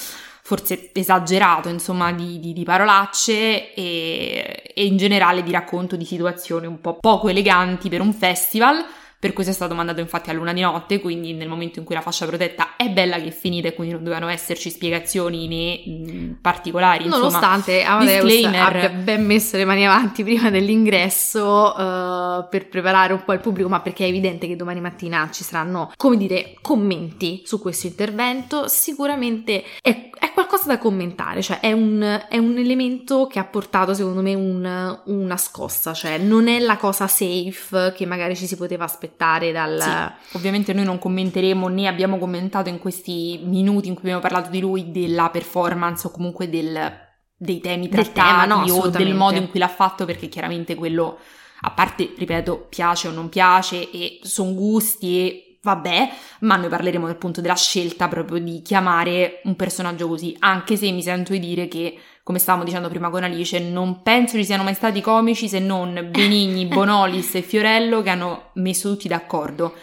forse 0.48 0.92
esagerato, 0.94 1.68
insomma, 1.68 2.10
di, 2.10 2.40
di- 2.40 2.54
di 2.54 2.64
parolacce 2.64 3.74
e, 3.74 4.72
e 4.74 4.86
in 4.86 4.96
generale 4.96 5.42
di 5.42 5.50
racconto 5.50 5.94
di 5.94 6.06
situazioni 6.06 6.66
un 6.66 6.80
po' 6.80 6.94
poco 6.94 7.28
eleganti 7.28 7.90
per 7.90 8.00
un 8.00 8.14
festival, 8.14 8.82
per 9.20 9.32
cui 9.32 9.44
è 9.44 9.52
stato 9.52 9.74
mandato 9.74 10.00
infatti 10.00 10.30
a 10.30 10.32
luna 10.32 10.52
di 10.52 10.60
notte, 10.60 11.00
quindi 11.00 11.32
nel 11.32 11.48
momento 11.48 11.80
in 11.80 11.84
cui 11.84 11.96
la 11.96 12.00
fascia 12.00 12.24
protetta 12.24 12.76
è 12.76 12.88
bella 12.88 13.16
che 13.16 13.28
è 13.28 13.30
finita 13.32 13.66
e 13.66 13.74
quindi 13.74 13.94
non 13.94 14.04
dovevano 14.04 14.30
esserci 14.30 14.70
spiegazioni 14.70 15.48
né 15.48 15.92
mh, 15.92 16.38
particolari, 16.40 17.06
insomma. 17.06 17.24
Nonostante 17.24 17.82
Amadeus 17.82 18.44
abbia 18.44 18.88
ben 18.90 19.26
messo 19.26 19.56
le 19.56 19.64
mani 19.64 19.84
avanti 19.84 20.22
prima 20.22 20.50
dell'ingresso 20.50 21.76
eh, 21.76 22.46
per 22.48 22.68
preparare 22.68 23.12
un 23.12 23.24
po' 23.24 23.32
il 23.32 23.40
pubblico, 23.40 23.68
ma 23.68 23.80
perché 23.80 24.04
è 24.04 24.08
evidente 24.08 24.46
che 24.46 24.54
domani 24.54 24.80
mattina 24.80 25.28
ci 25.32 25.42
saranno, 25.42 25.92
come 25.96 26.16
dire, 26.16 26.54
commenti 26.62 27.42
su 27.44 27.60
questo 27.60 27.88
intervento, 27.88 28.68
sicuramente 28.68 29.64
è, 29.80 30.10
è 30.16 30.32
qualcosa 30.32 30.66
da 30.66 30.78
commentare, 30.78 31.42
cioè 31.42 31.58
è 31.58 31.72
un, 31.72 32.24
è 32.28 32.38
un 32.38 32.56
elemento 32.56 33.26
che 33.26 33.40
ha 33.40 33.44
portato 33.44 33.94
secondo 33.94 34.22
me 34.22 34.34
un- 34.34 35.00
una 35.06 35.36
scossa, 35.36 35.92
cioè 35.92 36.18
non 36.18 36.46
è 36.46 36.60
la 36.60 36.76
cosa 36.76 37.08
safe 37.08 37.92
che 37.96 38.06
magari 38.06 38.36
ci 38.36 38.46
si 38.46 38.56
poteva 38.56 38.84
aspettare 38.84 39.06
dal... 39.16 40.18
Sì, 40.28 40.36
ovviamente 40.36 40.72
noi 40.72 40.84
non 40.84 40.98
commenteremo 40.98 41.68
né 41.68 41.86
abbiamo 41.86 42.18
commentato 42.18 42.68
in 42.68 42.78
questi 42.78 43.40
minuti 43.44 43.88
in 43.88 43.94
cui 43.94 44.02
abbiamo 44.04 44.20
parlato 44.20 44.50
di 44.50 44.60
lui 44.60 44.90
della 44.90 45.30
performance 45.30 46.06
o 46.06 46.10
comunque 46.10 46.48
del- 46.48 47.06
dei 47.36 47.60
temi 47.60 47.88
Del 47.88 48.10
trattati 48.12 48.48
tema, 48.48 48.64
no, 48.64 48.72
o 48.72 48.88
del 48.88 49.14
modo 49.14 49.36
in 49.36 49.48
cui 49.48 49.58
l'ha 49.60 49.68
fatto 49.68 50.04
perché 50.04 50.28
chiaramente 50.28 50.74
quello 50.74 51.18
a 51.60 51.70
parte, 51.70 52.12
ripeto, 52.16 52.66
piace 52.68 53.08
o 53.08 53.10
non 53.10 53.28
piace 53.28 53.90
e 53.90 54.20
sono 54.22 54.54
gusti 54.54 55.18
e 55.18 55.47
vabbè, 55.68 56.10
ma 56.40 56.56
noi 56.56 56.68
parleremo 56.68 57.06
del 57.06 57.16
punto 57.16 57.40
della 57.40 57.54
scelta 57.54 58.08
proprio 58.08 58.38
di 58.38 58.62
chiamare 58.62 59.40
un 59.44 59.56
personaggio 59.56 60.08
così, 60.08 60.34
anche 60.40 60.76
se 60.76 60.90
mi 60.90 61.02
sento 61.02 61.32
di 61.32 61.40
dire 61.40 61.68
che 61.68 61.98
come 62.22 62.38
stavamo 62.38 62.64
dicendo 62.64 62.88
prima 62.88 63.08
con 63.08 63.24
Alice, 63.24 63.58
non 63.58 64.02
penso 64.02 64.36
ci 64.36 64.44
siano 64.44 64.62
mai 64.62 64.74
stati 64.74 65.00
comici 65.00 65.48
se 65.48 65.60
non 65.60 66.08
Benigni, 66.10 66.66
Bonolis 66.68 67.34
e 67.36 67.42
Fiorello 67.42 68.02
che 68.02 68.10
hanno 68.10 68.50
messo 68.54 68.90
tutti 68.90 69.08
d'accordo. 69.08 69.74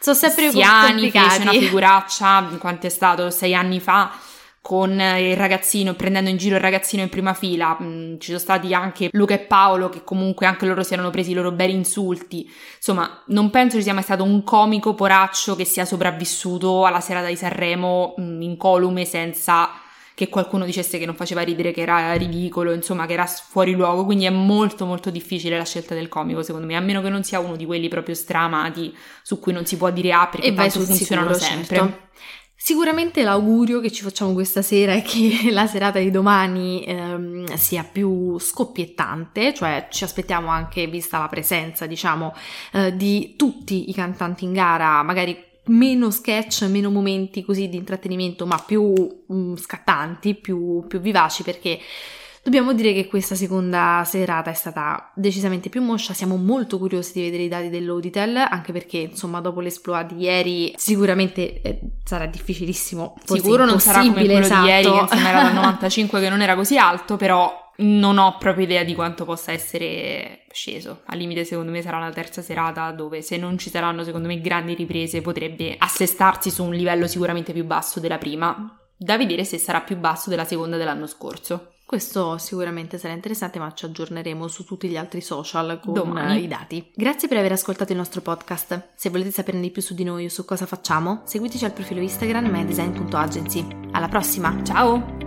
Sono 0.00 0.16
sempre 0.16 0.50
Siani 0.50 1.10
fece 1.10 1.18
una 1.18 1.26
complicati. 1.28 1.58
figuraccia, 1.60 2.48
quanto 2.58 2.86
è 2.88 2.90
stato, 2.90 3.30
sei 3.30 3.54
anni 3.54 3.78
fa, 3.78 4.10
con 4.62 4.92
il 4.92 5.36
ragazzino, 5.36 5.94
prendendo 5.94 6.30
in 6.30 6.36
giro 6.36 6.54
il 6.54 6.62
ragazzino 6.62 7.02
in 7.02 7.08
prima 7.08 7.34
fila. 7.34 7.76
Mm, 7.82 8.18
ci 8.18 8.28
sono 8.28 8.38
stati 8.38 8.72
anche 8.72 9.08
Luca 9.12 9.34
e 9.34 9.40
Paolo, 9.40 9.88
che 9.88 10.04
comunque 10.04 10.46
anche 10.46 10.66
loro 10.66 10.84
si 10.84 10.94
erano 10.94 11.10
presi 11.10 11.32
i 11.32 11.34
loro 11.34 11.50
bei 11.50 11.72
insulti. 11.72 12.48
Insomma, 12.76 13.22
non 13.26 13.50
penso 13.50 13.76
ci 13.76 13.82
sia 13.82 13.92
mai 13.92 14.04
stato 14.04 14.22
un 14.22 14.44
comico 14.44 14.94
poraccio 14.94 15.56
che 15.56 15.64
sia 15.64 15.84
sopravvissuto 15.84 16.86
alla 16.86 17.00
serata 17.00 17.26
di 17.26 17.36
Sanremo 17.36 18.14
mm, 18.18 18.40
incolume 18.40 19.04
senza 19.04 19.70
che 20.14 20.28
qualcuno 20.28 20.64
dicesse 20.64 20.98
che 20.98 21.06
non 21.06 21.16
faceva 21.16 21.40
ridere, 21.40 21.72
che 21.72 21.80
era 21.80 22.12
ridicolo, 22.12 22.72
insomma, 22.72 23.06
che 23.06 23.14
era 23.14 23.26
fuori 23.26 23.72
luogo. 23.72 24.04
Quindi 24.04 24.26
è 24.26 24.30
molto 24.30 24.86
molto 24.86 25.10
difficile 25.10 25.56
la 25.56 25.64
scelta 25.64 25.94
del 25.94 26.08
comico, 26.08 26.44
secondo 26.44 26.68
me, 26.68 26.76
a 26.76 26.80
meno 26.80 27.02
che 27.02 27.08
non 27.08 27.24
sia 27.24 27.40
uno 27.40 27.56
di 27.56 27.66
quelli 27.66 27.88
proprio 27.88 28.14
stramati 28.14 28.94
su 29.22 29.40
cui 29.40 29.52
non 29.52 29.66
si 29.66 29.76
può 29.76 29.90
dire 29.90 30.12
ah 30.12 30.28
perché 30.28 30.48
e 30.48 30.54
tanto 30.54 30.78
funzionano 30.80 31.32
sicuro, 31.32 31.50
sempre. 31.50 31.76
certo. 31.76 32.10
Sicuramente 32.64 33.24
l'augurio 33.24 33.80
che 33.80 33.90
ci 33.90 34.04
facciamo 34.04 34.34
questa 34.34 34.62
sera 34.62 34.92
è 34.92 35.02
che 35.02 35.48
la 35.50 35.66
serata 35.66 35.98
di 35.98 36.12
domani 36.12 36.84
ehm, 36.84 37.54
sia 37.54 37.82
più 37.82 38.38
scoppiettante, 38.38 39.52
cioè 39.52 39.88
ci 39.90 40.04
aspettiamo 40.04 40.46
anche, 40.46 40.86
vista 40.86 41.18
la 41.18 41.26
presenza, 41.26 41.86
diciamo, 41.86 42.32
eh, 42.70 42.96
di 42.96 43.34
tutti 43.36 43.90
i 43.90 43.92
cantanti 43.92 44.44
in 44.44 44.52
gara, 44.52 45.02
magari 45.02 45.36
meno 45.64 46.12
sketch, 46.12 46.62
meno 46.70 46.88
momenti 46.88 47.42
così 47.42 47.68
di 47.68 47.78
intrattenimento, 47.78 48.46
ma 48.46 48.62
più 48.64 48.94
mm, 49.32 49.56
scattanti, 49.56 50.36
più, 50.36 50.84
più 50.86 51.00
vivaci, 51.00 51.42
perché 51.42 51.80
Dobbiamo 52.44 52.72
dire 52.72 52.92
che 52.92 53.06
questa 53.06 53.36
seconda 53.36 54.02
serata 54.04 54.50
è 54.50 54.54
stata 54.54 55.12
decisamente 55.14 55.68
più 55.68 55.80
moscia, 55.80 56.12
siamo 56.12 56.36
molto 56.36 56.76
curiosi 56.76 57.12
di 57.14 57.22
vedere 57.22 57.44
i 57.44 57.48
dati 57.48 57.68
dell'Auditel, 57.68 58.36
anche 58.36 58.72
perché 58.72 58.98
insomma 58.98 59.40
dopo 59.40 59.60
l'esploit 59.60 60.12
di 60.12 60.22
ieri 60.22 60.72
sicuramente 60.76 61.62
eh, 61.62 61.80
sarà 62.02 62.26
difficilissimo, 62.26 63.14
sicuro 63.24 63.64
non 63.64 63.78
sarà 63.78 64.00
come 64.00 64.12
quello 64.12 64.38
esatto. 64.38 64.62
di 64.62 64.68
ieri 64.68 64.90
che 64.90 64.98
insomma 64.98 65.28
era 65.28 65.42
da 65.42 65.52
95 65.52 66.18
che 66.20 66.28
non 66.28 66.42
era 66.42 66.56
così 66.56 66.76
alto, 66.76 67.16
però 67.16 67.62
non 67.76 68.18
ho 68.18 68.36
proprio 68.38 68.64
idea 68.64 68.82
di 68.82 68.96
quanto 68.96 69.24
possa 69.24 69.52
essere 69.52 70.44
sceso. 70.50 71.02
Al 71.06 71.18
limite, 71.18 71.44
secondo 71.44 71.70
me, 71.70 71.80
sarà 71.80 71.98
la 71.98 72.10
terza 72.10 72.42
serata 72.42 72.90
dove, 72.90 73.22
se 73.22 73.36
non 73.36 73.56
ci 73.56 73.70
saranno, 73.70 74.04
secondo 74.04 74.28
me, 74.28 74.40
grandi 74.40 74.74
riprese, 74.74 75.22
potrebbe 75.22 75.76
assestarsi 75.78 76.50
su 76.50 76.64
un 76.64 76.74
livello 76.74 77.06
sicuramente 77.06 77.52
più 77.52 77.64
basso 77.64 78.00
della 78.00 78.18
prima. 78.18 78.78
Da 78.96 79.16
vedere 79.16 79.44
se 79.44 79.58
sarà 79.58 79.80
più 79.80 79.96
basso 79.96 80.28
della 80.28 80.44
seconda 80.44 80.76
dell'anno 80.76 81.06
scorso. 81.06 81.71
Questo 81.92 82.38
sicuramente 82.38 82.96
sarà 82.96 83.12
interessante, 83.12 83.58
ma 83.58 83.70
ci 83.74 83.84
aggiorneremo 83.84 84.48
su 84.48 84.64
tutti 84.64 84.88
gli 84.88 84.96
altri 84.96 85.20
social 85.20 85.78
con 85.78 85.92
Domani. 85.92 86.44
i 86.44 86.48
dati. 86.48 86.90
Grazie 86.94 87.28
per 87.28 87.36
aver 87.36 87.52
ascoltato 87.52 87.92
il 87.92 87.98
nostro 87.98 88.22
podcast. 88.22 88.92
Se 88.94 89.10
volete 89.10 89.30
saperne 89.30 89.60
di 89.60 89.70
più 89.70 89.82
su 89.82 89.92
di 89.92 90.02
noi 90.02 90.24
o 90.24 90.30
su 90.30 90.46
cosa 90.46 90.64
facciamo, 90.64 91.20
seguiteci 91.26 91.66
al 91.66 91.74
profilo 91.74 92.00
Instagram 92.00 92.46
mydesign.agency. 92.46 93.66
Alla 93.90 94.08
prossima! 94.08 94.58
Ciao! 94.64 95.21